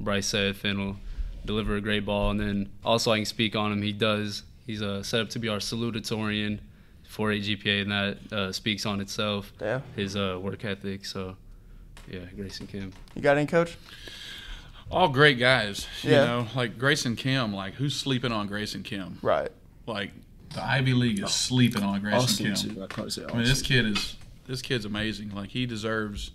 [0.00, 0.96] Bryce said, Finn will
[1.44, 2.30] deliver a great ball.
[2.30, 3.82] And then also I can speak on him.
[3.82, 6.60] He does He's uh, set up to be our salutatorian
[7.08, 9.52] for a GPA, and that uh, speaks on itself.
[9.60, 9.80] Yeah.
[9.96, 11.04] His uh, work ethic.
[11.04, 11.36] So,
[12.08, 12.92] yeah, Grayson Kim.
[13.16, 13.76] You got any, coach?
[14.88, 15.88] All great guys.
[16.02, 16.24] You Yeah.
[16.24, 17.52] know, like Grayson Kim.
[17.52, 19.18] Like who's sleeping on Grayson Kim?
[19.22, 19.50] Right.
[19.86, 20.12] Like
[20.54, 22.74] the Ivy League is sleeping on Grayson Austin Kim.
[22.76, 22.82] too.
[22.84, 24.16] I'd probably say I mean, this kid is
[24.50, 25.30] this kid's amazing.
[25.34, 26.32] Like he deserves,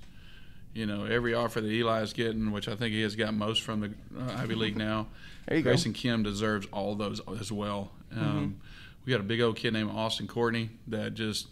[0.73, 3.81] you know, every offer that Eli's getting, which I think he has got most from
[3.81, 5.07] the uh, Ivy League now.
[5.47, 5.69] There you go.
[5.71, 7.91] Grayson Kim deserves all those as well.
[8.15, 8.61] Um,
[9.05, 11.47] We got a big old kid named Austin Courtney that just,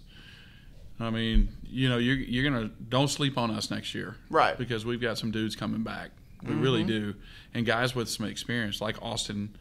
[0.99, 4.57] I mean, you know, you're you're gonna don't sleep on us next year, Right.
[4.57, 6.11] Because we've got some dudes coming back.
[6.41, 7.13] We really do,
[7.53, 9.55] and guys with some experience like Austin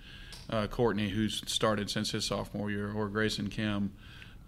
[0.51, 3.93] uh, Courtney, who's started since his sophomore year, or Grayson Kim.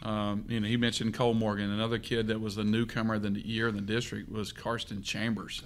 [0.02, 1.70] Um, you know, he mentioned Cole Morgan.
[1.70, 5.62] Another kid that was the newcomer of the year in the district was Karsten Chambers.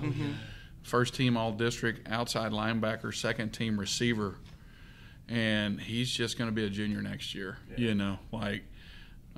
[0.83, 4.37] First team All District, outside linebacker, second team receiver,
[5.29, 7.59] and he's just going to be a junior next year.
[7.77, 8.63] You know, like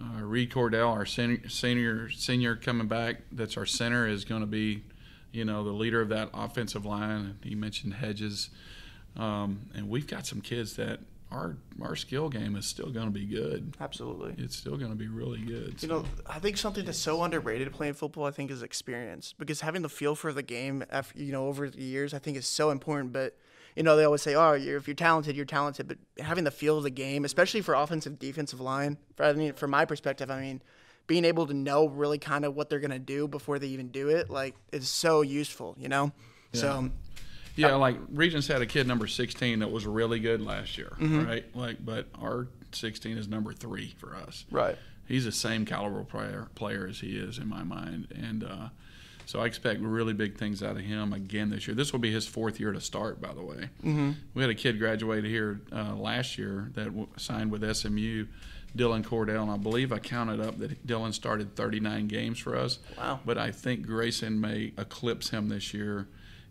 [0.00, 3.22] uh, Reed Cordell, our senior, senior senior coming back.
[3.32, 4.82] That's our center is going to be,
[5.32, 7.38] you know, the leader of that offensive line.
[7.42, 8.50] He mentioned Hedges,
[9.16, 13.12] um, and we've got some kids that our our skill game is still going to
[13.12, 13.74] be good.
[13.80, 14.34] Absolutely.
[14.42, 15.74] It's still going to be really good.
[15.74, 15.86] You so.
[15.88, 19.34] know, I think something that's so underrated playing football, I think, is experience.
[19.38, 22.36] Because having the feel for the game, after, you know, over the years, I think
[22.36, 23.12] is so important.
[23.12, 23.36] But
[23.76, 26.50] you know, they always say, "Oh, you're, if you're talented, you're talented." But having the
[26.50, 30.30] feel of the game, especially for offensive, defensive line, for, I mean, from my perspective,
[30.30, 30.62] I mean,
[31.06, 34.08] being able to know really kind of what they're gonna do before they even do
[34.08, 35.76] it, like, is so useful.
[35.78, 36.12] You know,
[36.52, 36.90] so
[37.56, 41.26] Yeah, like Regents had a kid number 16 that was really good last year, Mm-hmm.
[41.26, 41.56] right?
[41.56, 44.44] Like, but our 16 is number three for us.
[44.50, 44.76] right,
[45.06, 48.68] He's the same caliber player player as he is in my mind, and uh,
[49.26, 51.74] so I expect really big things out of him again this year.
[51.74, 53.68] This will be his fourth year to start, by the way.
[53.84, 54.10] Mm-hmm.
[54.34, 58.26] We had a kid graduate here uh, last year that w- signed with SMU.
[58.76, 62.78] Dylan Cordell, and I believe I counted up that Dylan started 39 games for us.
[62.96, 63.18] Wow.
[63.26, 66.06] But I think Grayson may eclipse him this year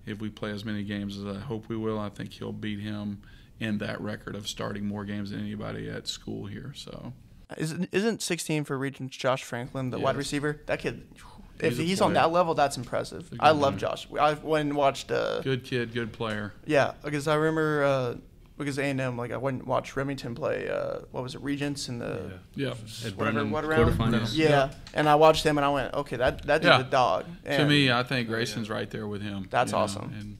[0.05, 1.99] if we play as many games as I hope we will.
[1.99, 3.21] I think he'll beat him
[3.59, 6.73] in that record of starting more games than anybody at school here.
[6.75, 7.13] So
[7.57, 10.61] isn't isn't 16 for Regents Josh Franklin, the wide receiver?
[10.65, 11.07] That kid.
[11.59, 13.29] If He's he's on that level, that's impressive.
[13.39, 13.91] I love player.
[13.91, 14.07] Josh.
[14.17, 15.11] I went and watched.
[15.11, 16.53] Uh, good kid, good player.
[16.65, 18.15] Yeah, because I remember uh,
[18.59, 20.69] because A and M like I went and watched Remington play.
[20.69, 22.73] Uh, what was it, Regents in the Yeah.
[23.05, 23.97] Ed whatever what round?
[23.97, 24.35] quarterfinals.
[24.35, 24.71] Yeah.
[24.93, 26.81] and I watched him and I went, okay, that that dude's Yeah.
[26.81, 27.25] a dog.
[27.45, 29.47] to me, I think Grayson's right there with him.
[29.49, 30.13] That's you know, awesome.
[30.19, 30.37] And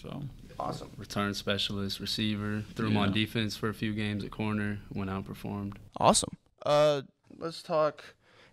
[0.00, 0.22] so
[0.58, 2.62] awesome, Return specialist, receiver.
[2.74, 4.78] Threw him on defense for a few games at corner.
[4.94, 5.78] Went out performed.
[5.98, 6.30] awesome.
[6.64, 7.02] Uh,
[7.38, 8.04] let's talk.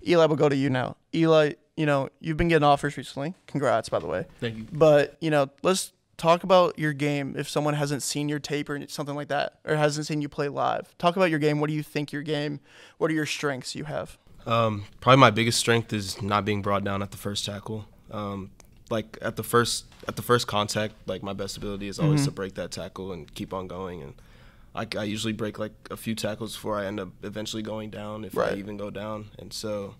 [0.08, 0.96] Eli, we'll go to you now.
[1.14, 3.34] Eli, you know you've been getting offers recently.
[3.48, 4.26] Congrats, by the way.
[4.40, 4.66] Thank you.
[4.72, 7.36] But you know, let's talk about your game.
[7.38, 10.50] If someone hasn't seen your tape or something like that, or hasn't seen you play
[10.50, 11.60] live, talk about your game.
[11.60, 12.60] What do you think your game?
[12.98, 14.18] What are your strengths you have?
[14.46, 17.86] Um, probably my biggest strength is not being brought down at the first tackle.
[18.12, 18.52] Um,
[18.90, 22.32] like at the first at the first contact, like my best ability is always to
[22.32, 24.02] break that tackle and keep on going.
[24.02, 24.14] And
[24.74, 28.24] I, I usually break like a few tackles before I end up eventually going down,
[28.24, 28.54] if Right.
[28.54, 29.32] I even go down.
[29.38, 29.96] And so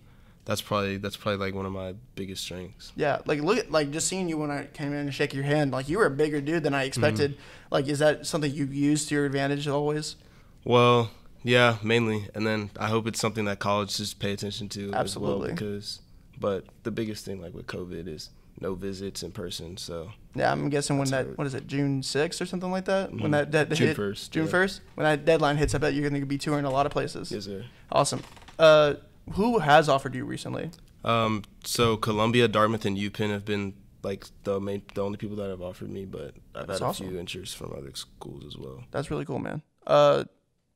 [0.48, 2.90] that's probably that's probably like one of my biggest strengths.
[2.96, 5.44] Yeah, like look at like just seeing you when I came in and shake your
[5.44, 7.36] hand, like you were a bigger dude than I expected.
[7.70, 10.16] Like, is that something you use to your advantage always?
[10.64, 11.10] Well,
[11.44, 15.34] yeah, mainly, and then I hope it's something that college just pay attention to Absolutely.
[15.34, 15.54] as well.
[15.54, 16.00] Because,
[16.40, 18.30] but the biggest thing like with COVID is
[18.60, 19.76] no visits in person.
[19.76, 21.38] So Yeah, I'm guessing when that hard.
[21.38, 23.12] what is it, June sixth or something like that?
[23.12, 23.30] When Mhm.
[23.30, 24.50] that, that June 1st, June yeah.
[24.50, 26.90] first, when that deadline hits, I bet you're going to be touring a lot of
[26.90, 27.30] places.
[27.30, 27.64] yes, sir.
[27.92, 28.22] Awesome.
[28.58, 28.94] Uh,
[29.34, 30.70] who has offered you recently?
[31.04, 35.48] Um, so Columbia, Dartmouth, and UPenn have been like the main, the only people that
[35.50, 37.08] have offered me, but I've That's had a awesome.
[37.08, 38.84] few interests from other schools as well.
[38.90, 39.62] That's really cool, man.
[39.86, 40.24] Uh,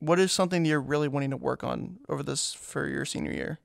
[0.01, 3.59] what is something you're really wanting to work on over this for your senior year?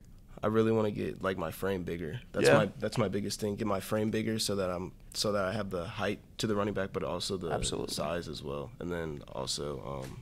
[0.43, 2.21] I really want to get like my frame bigger.
[2.31, 2.57] That's Yeah.
[2.57, 3.55] my that's my biggest thing.
[3.55, 6.55] Get my frame bigger so that I'm so that I have the height to the
[6.55, 7.93] running back, but also the Absolutely.
[7.95, 8.69] size as well.
[8.79, 10.19] And then also, um,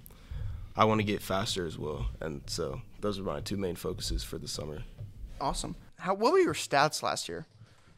[0.78, 2.06] I want to get faster as well.
[2.22, 4.82] And so those are my two main focuses for the summer.
[5.40, 5.76] Awesome.
[5.98, 7.46] How what were your stats last year?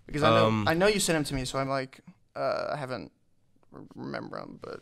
[0.05, 2.01] Because I know Um, I know you sent them to me, so I'm like
[2.35, 3.11] uh, I haven't
[3.95, 4.81] remember them, but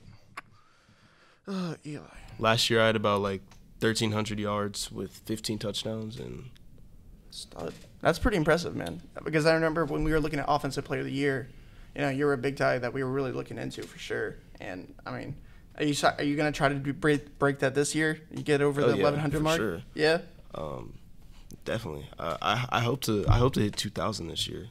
[1.47, 2.01] uh, Eli.
[2.39, 3.41] Last year I had about like
[3.81, 6.49] 1,300 yards with 15 touchdowns, and
[7.29, 7.73] Stud.
[8.01, 9.01] That's pretty impressive, man.
[9.23, 11.49] Because I remember when we were looking at offensive player of the year,
[11.93, 14.37] you know, you were a big guy that we were really looking into for sure.
[14.59, 15.35] And I mean,
[15.77, 18.19] are you are you gonna try to do, break break that this year?
[18.31, 19.57] You get over Oh, the yeah, 1100 mark?
[19.57, 19.81] sure.
[19.93, 20.19] Yeah.
[20.53, 20.93] um,
[21.65, 22.07] definitely.
[22.19, 24.67] Uh, I I hope to I hope to hit 2,000 this year.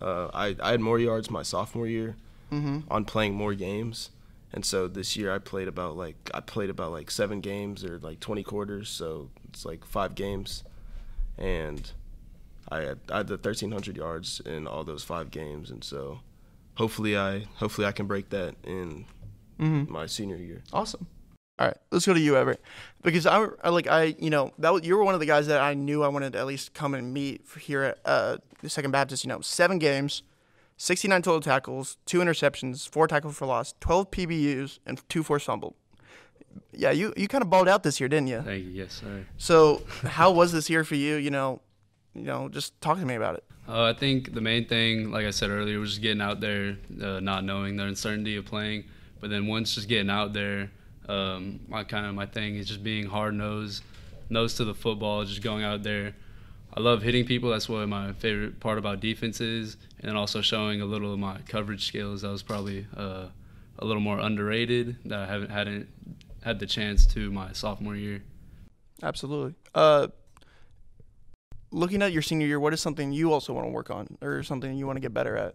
[0.00, 2.16] Uh, I I had more yards my sophomore year
[2.52, 2.80] Mm-hmm.
[2.92, 4.10] on playing more games,
[4.52, 7.98] and so this year I played about like I played about like seven games or
[7.98, 10.62] like 20 quarters, so it's like five games,
[11.36, 11.90] and
[12.68, 16.20] I had I had the 1,300 yards in all those five games, and so
[16.76, 19.06] hopefully I hopefully I can break that in
[19.58, 19.88] Mhm.
[19.88, 20.62] my senior year.
[20.72, 21.06] Awesome.
[21.58, 22.60] All right, let's go to you, Everett,
[23.02, 25.46] because I, I like I you know that was, you were one of the guys
[25.46, 28.36] that I knew I wanted to at least come and meet for here at uh,
[28.60, 29.24] the Second Baptist.
[29.24, 30.22] You know, seven games,
[30.76, 35.46] sixty nine total tackles, two interceptions, four tackles for loss, twelve PBUs, and two forced
[35.46, 35.76] fumble.
[36.72, 38.42] Yeah, you you kind of balled out this year, didn't you?
[38.42, 38.70] Thank you.
[38.72, 39.24] Yes, sir.
[39.38, 41.16] So how was this year for you?
[41.16, 41.62] You know,
[42.14, 43.44] you know, just talk to me about it.
[43.66, 46.76] Uh, I think the main thing, like I said earlier, was just getting out there,
[47.02, 48.84] uh, not knowing the uncertainty of playing.
[49.20, 50.70] But then once just getting out there,
[51.08, 53.82] um, my kind of my thing is just being hard nosed,
[54.28, 56.14] nose to the football, just going out there.
[56.74, 57.50] I love hitting people.
[57.50, 61.38] That's what my favorite part about defense is, and also showing a little of my
[61.48, 62.22] coverage skills.
[62.22, 63.26] That was probably uh,
[63.78, 65.88] a little more underrated that I haven't hadn't
[66.42, 68.22] had the chance to my sophomore year.
[69.02, 69.54] Absolutely.
[69.74, 70.08] Uh,
[71.70, 74.42] looking at your senior year, what is something you also want to work on, or
[74.42, 75.54] something you want to get better at?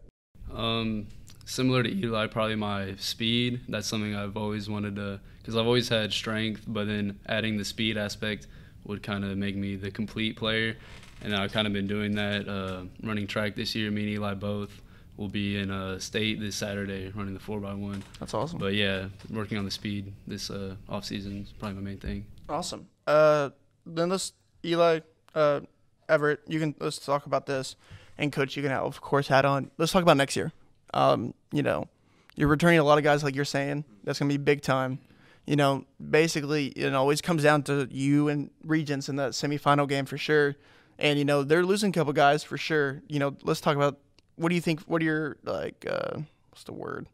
[0.54, 1.08] Um,
[1.52, 3.60] similar to Eli, probably my speed.
[3.68, 7.66] That's something I've always wanted to, because I've always had strength, but then adding the
[7.66, 8.48] speed aspect
[8.86, 10.78] would kind of make me the complete player.
[11.22, 13.92] And I've kind of been doing that, uh, running track this year.
[13.92, 14.82] Me and Eli both
[15.18, 18.02] will be in uh, state this Saturday running the 4x1.
[18.20, 18.58] That's awesome.
[18.58, 22.26] But yeah, working on the speed this uh, off season is probably my main thing.
[22.48, 22.88] Awesome.
[23.06, 23.50] Uh,
[23.86, 24.32] then let's
[24.64, 25.02] Eli,
[25.36, 25.60] uh,
[26.08, 26.40] Everett.
[26.48, 27.76] You can let's talk about this,
[28.18, 29.70] and Coach, you can have, of course hat on.
[29.78, 30.54] Let's talk about next year.
[30.94, 31.88] Um, you know,
[32.36, 33.86] you're returning a lot of guys like you're saying.
[34.04, 35.00] That's gonna be big time.
[35.46, 40.06] You know, basically, it always comes down to you and Regents in that semifinal game
[40.06, 40.56] for sure.
[41.00, 43.02] And you know, they're losing a couple guys for sure.
[43.08, 44.00] You know, let's talk about
[44.36, 44.82] what do you think?
[44.82, 45.86] What are your like?
[45.90, 46.20] Uh,
[46.52, 47.08] what's the word?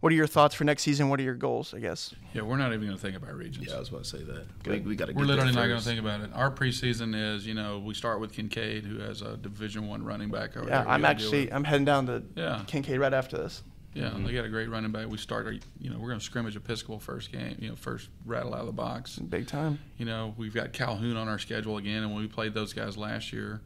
[0.00, 1.08] What are your thoughts for next season?
[1.08, 1.74] What are your goals?
[1.74, 2.14] I guess.
[2.32, 3.68] Yeah, we're not even going to think about Regents.
[3.68, 4.46] Yeah, I was about to say that.
[4.66, 5.12] We, we got to.
[5.14, 6.30] We're literally not going to think about it.
[6.34, 10.30] Our preseason is, you know, we start with Kincaid, who has a Division One running
[10.30, 10.56] back.
[10.56, 11.52] Over Yeah, there I'm actually.
[11.52, 12.62] I'm heading down to Yeah.
[12.68, 13.62] Kincaid right after this.
[13.94, 15.08] Yeah, they got a great running back.
[15.08, 18.10] We start, our, you know, we're going to scrimmage Episcopal first game, you know, first
[18.24, 19.18] rattle out of the box.
[19.18, 19.80] Big time.
[19.96, 22.96] You know, we've got Calhoun on our schedule again, and when we played those guys
[22.96, 23.60] last year,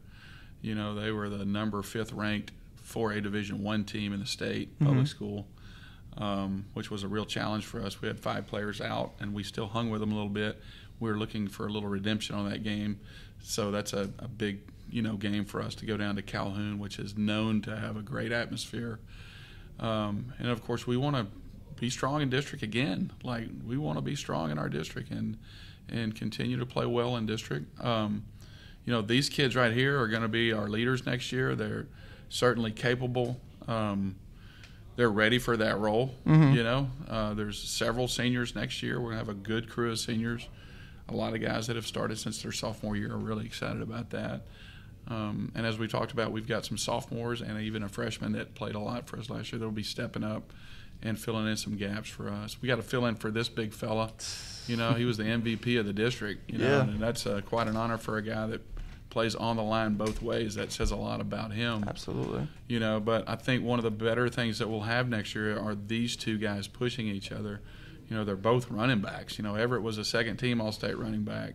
[0.61, 2.51] you know, they were the number fifth ranked
[2.83, 5.07] 4A Division One team in the state public Mhm.
[5.09, 5.47] school,
[6.17, 8.01] um, which was a real challenge for us.
[8.01, 10.61] We had five players out, and we still hung with them a little bit.
[10.99, 12.99] We were looking for a little redemption on that game,
[13.41, 16.79] so that's a, a big, you know, game for us to go down to Calhoun,
[16.79, 18.99] which is known to have a great atmosphere.
[19.79, 21.27] Um, and of course, we want to
[21.79, 23.11] be strong in district again.
[23.23, 25.37] Like we want to be strong in our district and
[25.89, 27.77] and continue to play well in district.
[27.83, 28.23] Um,
[28.85, 31.55] you know, these kids right here are going to be our leaders next year.
[31.55, 31.87] They're
[32.29, 33.39] certainly capable.
[33.67, 34.15] Um,
[34.95, 36.15] they're ready for that role.
[36.25, 36.55] Mhm.
[36.55, 38.99] You know, uh, there's several seniors next year.
[38.99, 40.47] We're gonna have a good crew of seniors.
[41.09, 44.11] A lot of guys that have started since their sophomore year are really excited about
[44.11, 44.45] that.
[45.07, 48.55] Um, and as we talked about, we've got some sophomores and even a freshman that
[48.55, 49.59] played a lot for us last year.
[49.59, 50.53] That'll be stepping up
[51.01, 52.61] and filling in some gaps for us.
[52.61, 54.11] We got to fill in for this big fella.
[54.67, 56.49] You know, he was the MVP of the district.
[56.49, 56.83] You know, Yeah.
[56.83, 58.61] and that's uh, quite an honor for a guy that
[59.13, 60.55] plays on the line both ways.
[60.55, 61.85] That says a lot about him.
[61.87, 62.47] Absolutely.
[62.67, 65.57] You know, but I think one of the better things that we'll have next year
[65.57, 67.61] are these two guys pushing each other.
[68.09, 69.37] You know, they're both running backs.
[69.37, 71.53] You know, Everett was a second team All State running back.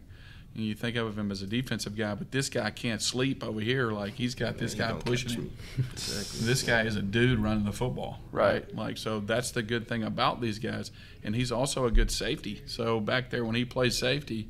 [0.54, 3.60] And you think of him as a defensive guy, but this guy can't sleep over
[3.60, 3.90] here.
[3.90, 5.50] Like he's got this guy pushing him.
[5.92, 6.46] Exactly.
[6.46, 8.20] This guy is a dude running the football.
[8.32, 8.72] Right.
[8.74, 10.90] Like so that's the good thing about these guys.
[11.22, 12.62] And he's also a good safety.
[12.66, 14.48] So back there when he plays safety,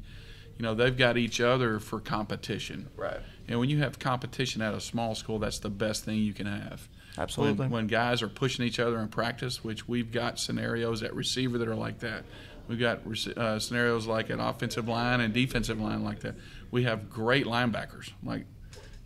[0.59, 2.89] you know, they've got each other for competition.
[2.97, 3.21] Right.
[3.47, 6.47] And when you have competition at a small school, that's the best thing you can
[6.47, 6.89] have.
[7.17, 7.65] Absolutely.
[7.65, 11.59] When, when guys are pushing each other in practice, which we've got scenarios at receiver
[11.59, 12.25] that are like that.
[12.67, 13.01] We've got
[13.37, 16.35] uh, scenarios like an offensive line and defensive line like that.
[16.71, 18.11] We have great linebackers.
[18.23, 18.45] Like,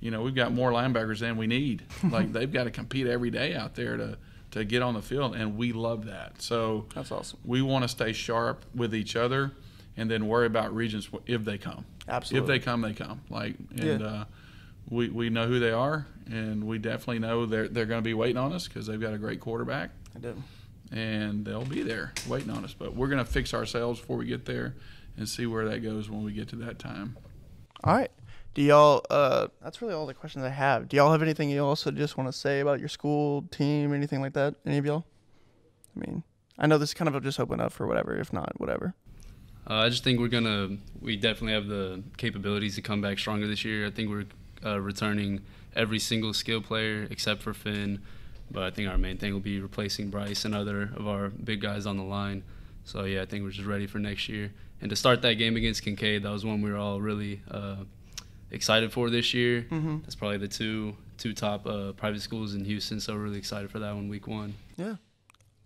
[0.01, 1.85] you know, we've got more linebackers than we need.
[2.11, 4.19] like they've got to compete every day out there to
[4.51, 6.43] to get on the field, and we love that.
[6.43, 7.39] So That's awesome.
[7.43, 9.53] we want to stay sharp with each other,
[9.97, 11.85] and then worry about Regents if they come.
[12.09, 12.55] Absolutely.
[12.55, 13.21] If they come, they come.
[13.31, 14.07] Like, and Yeah.
[14.07, 14.25] uh,
[14.89, 18.15] we we know who they are, and we definitely know they're they're going to be
[18.15, 20.37] waiting on us because they've got a great quarterback, I did.
[20.91, 22.75] and they'll be there waiting on us.
[22.75, 24.75] But we're going to fix ourselves before we get there,
[25.17, 27.17] and see where that goes when we get to that time.
[27.85, 28.11] All right.
[28.55, 29.03] Do y'all?
[29.09, 30.89] Uh, that's really all the questions I have.
[30.89, 34.21] Do y'all have anything you also just want to say about your school, team, anything
[34.21, 34.57] like that?
[34.67, 35.07] Any of y'all?
[35.97, 36.23] I mean,
[36.59, 38.15] I know this is kind of just open up for whatever.
[38.17, 38.95] If not, whatever.
[39.69, 40.77] Uh, I just think we're gonna.
[41.01, 43.87] We definitely have the capabilities to come back stronger this year.
[43.87, 44.27] I think we're
[44.65, 45.43] uh, returning
[45.75, 48.01] every single skill player except for Finn,
[48.51, 51.61] But I think our main thing will be replacing Bryce and other of our big
[51.61, 52.43] guys on the line.
[52.85, 54.53] So yeah, I think we're just ready for next year.
[54.81, 57.77] And to start that game against Kincaid, that was one we were all really uh,
[58.51, 59.63] excited for this year.
[59.71, 59.99] Mm-hmm.
[60.03, 63.01] That's probably the two two top uh, private schools in Houston.
[63.01, 64.55] So we're really excited for that one, week one.
[64.77, 64.97] Yeah.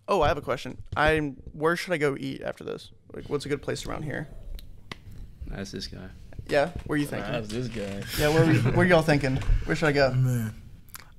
[0.07, 0.79] Oh, I have a question.
[0.97, 1.37] I'm.
[1.53, 2.91] Where should I go eat after this?
[3.15, 4.29] Like, what's a good place around here?
[5.49, 6.09] That's this guy.
[6.49, 6.71] Yeah.
[6.87, 7.33] Where are you thinking?
[7.33, 8.03] How's this guy?
[8.19, 8.29] Yeah.
[8.29, 9.37] Where we- Where y'all thinking?
[9.65, 10.13] Where should I go?
[10.13, 10.55] Man,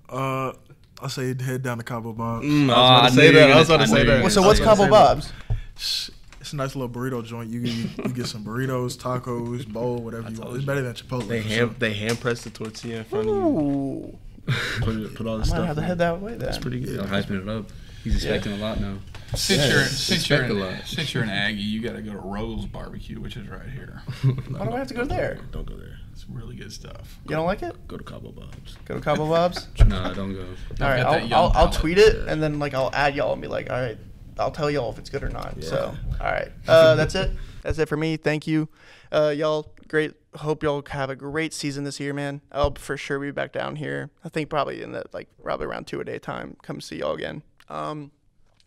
[0.10, 0.54] uh,
[1.02, 2.46] I say head down to Cabo Bob's.
[2.46, 3.52] Mm, I was about to say that.
[3.52, 4.20] I was gonna- about to say knew you were that.
[4.20, 5.32] gonna So what's Cabo Bob's?
[5.76, 7.50] It's it's a nice little burrito joint.
[7.50, 10.56] You you, you get some burritos, tacos, bowl, whatever you want.
[10.56, 11.28] It's better than Chipotle.
[11.28, 11.76] They for ham sure.
[11.80, 13.42] they hand press the tortilla in front of you.
[13.42, 14.18] Ooh.
[14.80, 15.66] Put, it, put all the I might stuff.
[15.68, 16.40] have to in head that way then.
[16.40, 16.96] That's pretty good.
[16.96, 17.66] Y'all hyping it up.
[18.06, 18.96] He's expecting a lot now.
[19.36, 22.12] Since Yeah, you're it's- since you're an, since you're an Aggie, you got to go
[22.12, 24.02] to Roegel's Barbecue, which is right here.
[24.24, 25.40] Why do I have to go there?
[25.52, 25.98] Don't go there.
[26.14, 27.20] It's really good stuff.
[27.26, 27.88] You don't like it?
[27.88, 28.76] Go to Cabo Bob's.
[28.86, 29.68] Go to Cabo Bob's.
[29.88, 30.46] Nah, don't go.
[30.82, 33.48] All right, I'll, I'll, I'll tweet it and then like I'll add y'all and be
[33.48, 33.98] like, all right,
[34.40, 35.54] I'll tell y'all if it's good or not.
[35.58, 35.70] Yeah.
[35.70, 37.32] So, all right, uh, that's it.
[37.64, 38.18] That's it for me.
[38.18, 38.70] Thank you,
[39.12, 39.74] uh, y'all.
[39.88, 40.14] Great.
[40.36, 42.42] Hope y'all have a great season this year, man.
[42.52, 44.10] I'll for sure be back down here.
[44.24, 46.58] I think probably in the like probably around two a day time.
[46.64, 47.44] Come see y'all again.
[47.70, 48.12] Um,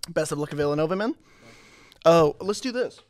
[0.09, 1.15] best of luck Villanova, man.
[2.05, 3.01] Oh, let's do this.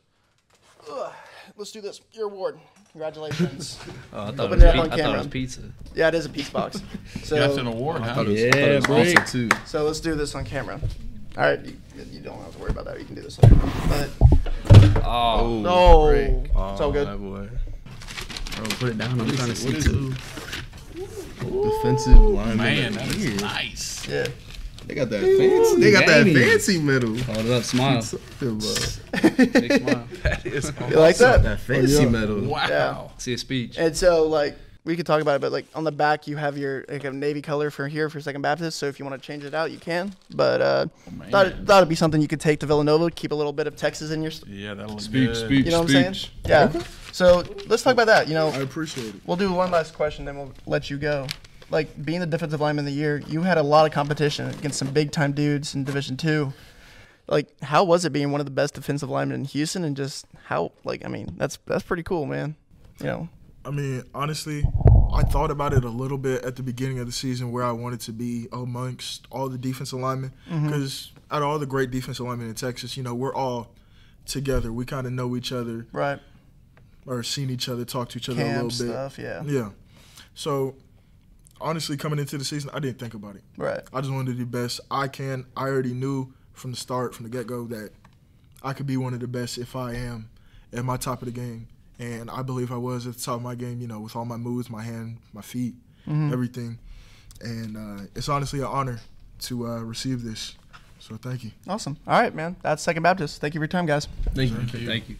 [0.91, 1.11] Ugh,
[1.57, 2.01] let's do this.
[2.13, 2.59] Your award.
[2.91, 3.79] Congratulations.
[4.13, 5.17] Oh, I thought, Open it was, it up on I thought it camera.
[5.19, 5.61] was pizza.
[5.95, 6.81] yeah, it is a peace box.
[7.23, 8.23] So That's an award, huh?
[8.27, 9.17] Yeah, break.
[9.17, 9.49] Also too.
[9.65, 10.81] So let's do this on camera.
[11.37, 11.77] All right, you,
[12.11, 12.99] you don't have to worry about that.
[12.99, 13.41] You can do this.
[13.41, 13.55] Later.
[13.87, 14.09] But
[15.05, 16.51] Oh, no, break.
[16.51, 17.07] it's all good.
[17.07, 17.49] Oh, boy.
[18.57, 19.21] bro, put it down.
[19.21, 20.13] I'm trying to see What is too.
[21.39, 22.57] Defensive lineman.
[22.57, 23.35] Man, of that the is year.
[23.39, 24.07] nice.
[24.09, 24.27] Yeah.
[24.87, 25.81] They got that fancy.
[25.81, 26.33] They got that Danny.
[26.33, 27.17] fancy medal.
[27.17, 28.01] Hold it up, smile.
[28.39, 28.93] Big smile.
[30.23, 31.43] That is You like that?
[31.43, 32.41] That fancy medal.
[32.41, 32.67] Wow.
[32.67, 33.07] Yeah.
[33.17, 33.77] See a speech.
[33.77, 36.57] And so like we could talk about it, but like on the back you have
[36.57, 38.77] your like a navy color for here for Second Baptist.
[38.79, 40.13] So if you want to change it out, you can.
[40.33, 40.87] But uh,
[41.29, 43.67] thought it, thought it'd be something you could take to Villanova, keep a little bit
[43.67, 44.31] of Texas in your.
[44.47, 45.35] Yeah, that'll look Speak, good.
[45.37, 46.31] speak, You know what I'm speech.
[46.45, 46.73] saying?
[46.73, 46.81] Yeah.
[47.11, 48.27] So let's talk about that.
[48.27, 49.21] You know, I appreciate it.
[49.25, 51.27] We'll do one last question, then we'll let you go.
[51.71, 54.77] Like being the defensive lineman of the year, you had a lot of competition against
[54.77, 56.53] some big time dudes in Division Two.
[57.27, 60.25] Like, how was it being one of the best defensive linemen in Houston, and just
[60.45, 62.55] how, like, I mean, that's that's pretty cool, man.
[62.99, 63.29] You know,
[63.63, 64.63] I mean, honestly,
[65.13, 67.71] I thought about it a little bit at the beginning of the season where I
[67.71, 70.33] wanted to be amongst all the defensive linemen.
[70.49, 70.67] Mm-hmm.
[70.67, 73.73] Because out of all the great defensive linemen in Texas, you know, we're all
[74.25, 74.71] together.
[74.71, 76.19] We kind of know each other right?
[77.05, 78.73] or seen each other, talk to each other a little bit.
[78.73, 79.69] stuff, yeah, Yeah.
[80.33, 80.75] So,
[81.61, 83.43] honestly, coming into the season, I didn't think about it.
[83.57, 83.81] right.
[83.93, 85.45] I just wanted to do the best I can.
[85.55, 87.91] I already knew from the start, from the get go, that
[88.63, 90.29] I could be one of the best if I am
[90.73, 91.67] at my top of the game.
[91.99, 94.25] And I believe I was at the top of my game, you know, with all
[94.25, 95.75] my moves, my hand, my feet,
[96.07, 96.33] Mm-hmm.
[96.33, 96.79] everything.
[97.41, 98.99] And uh, it's honestly an honor
[99.41, 100.55] to uh, receive this.
[100.99, 101.51] So thank you.
[101.67, 101.95] Awesome.
[102.07, 102.55] All right, man.
[102.63, 103.39] That's Second Baptist.
[103.39, 104.07] Thank you for your time, guys.
[104.33, 104.57] Thank you.
[104.57, 104.87] Thank you.
[104.87, 105.15] Thank you.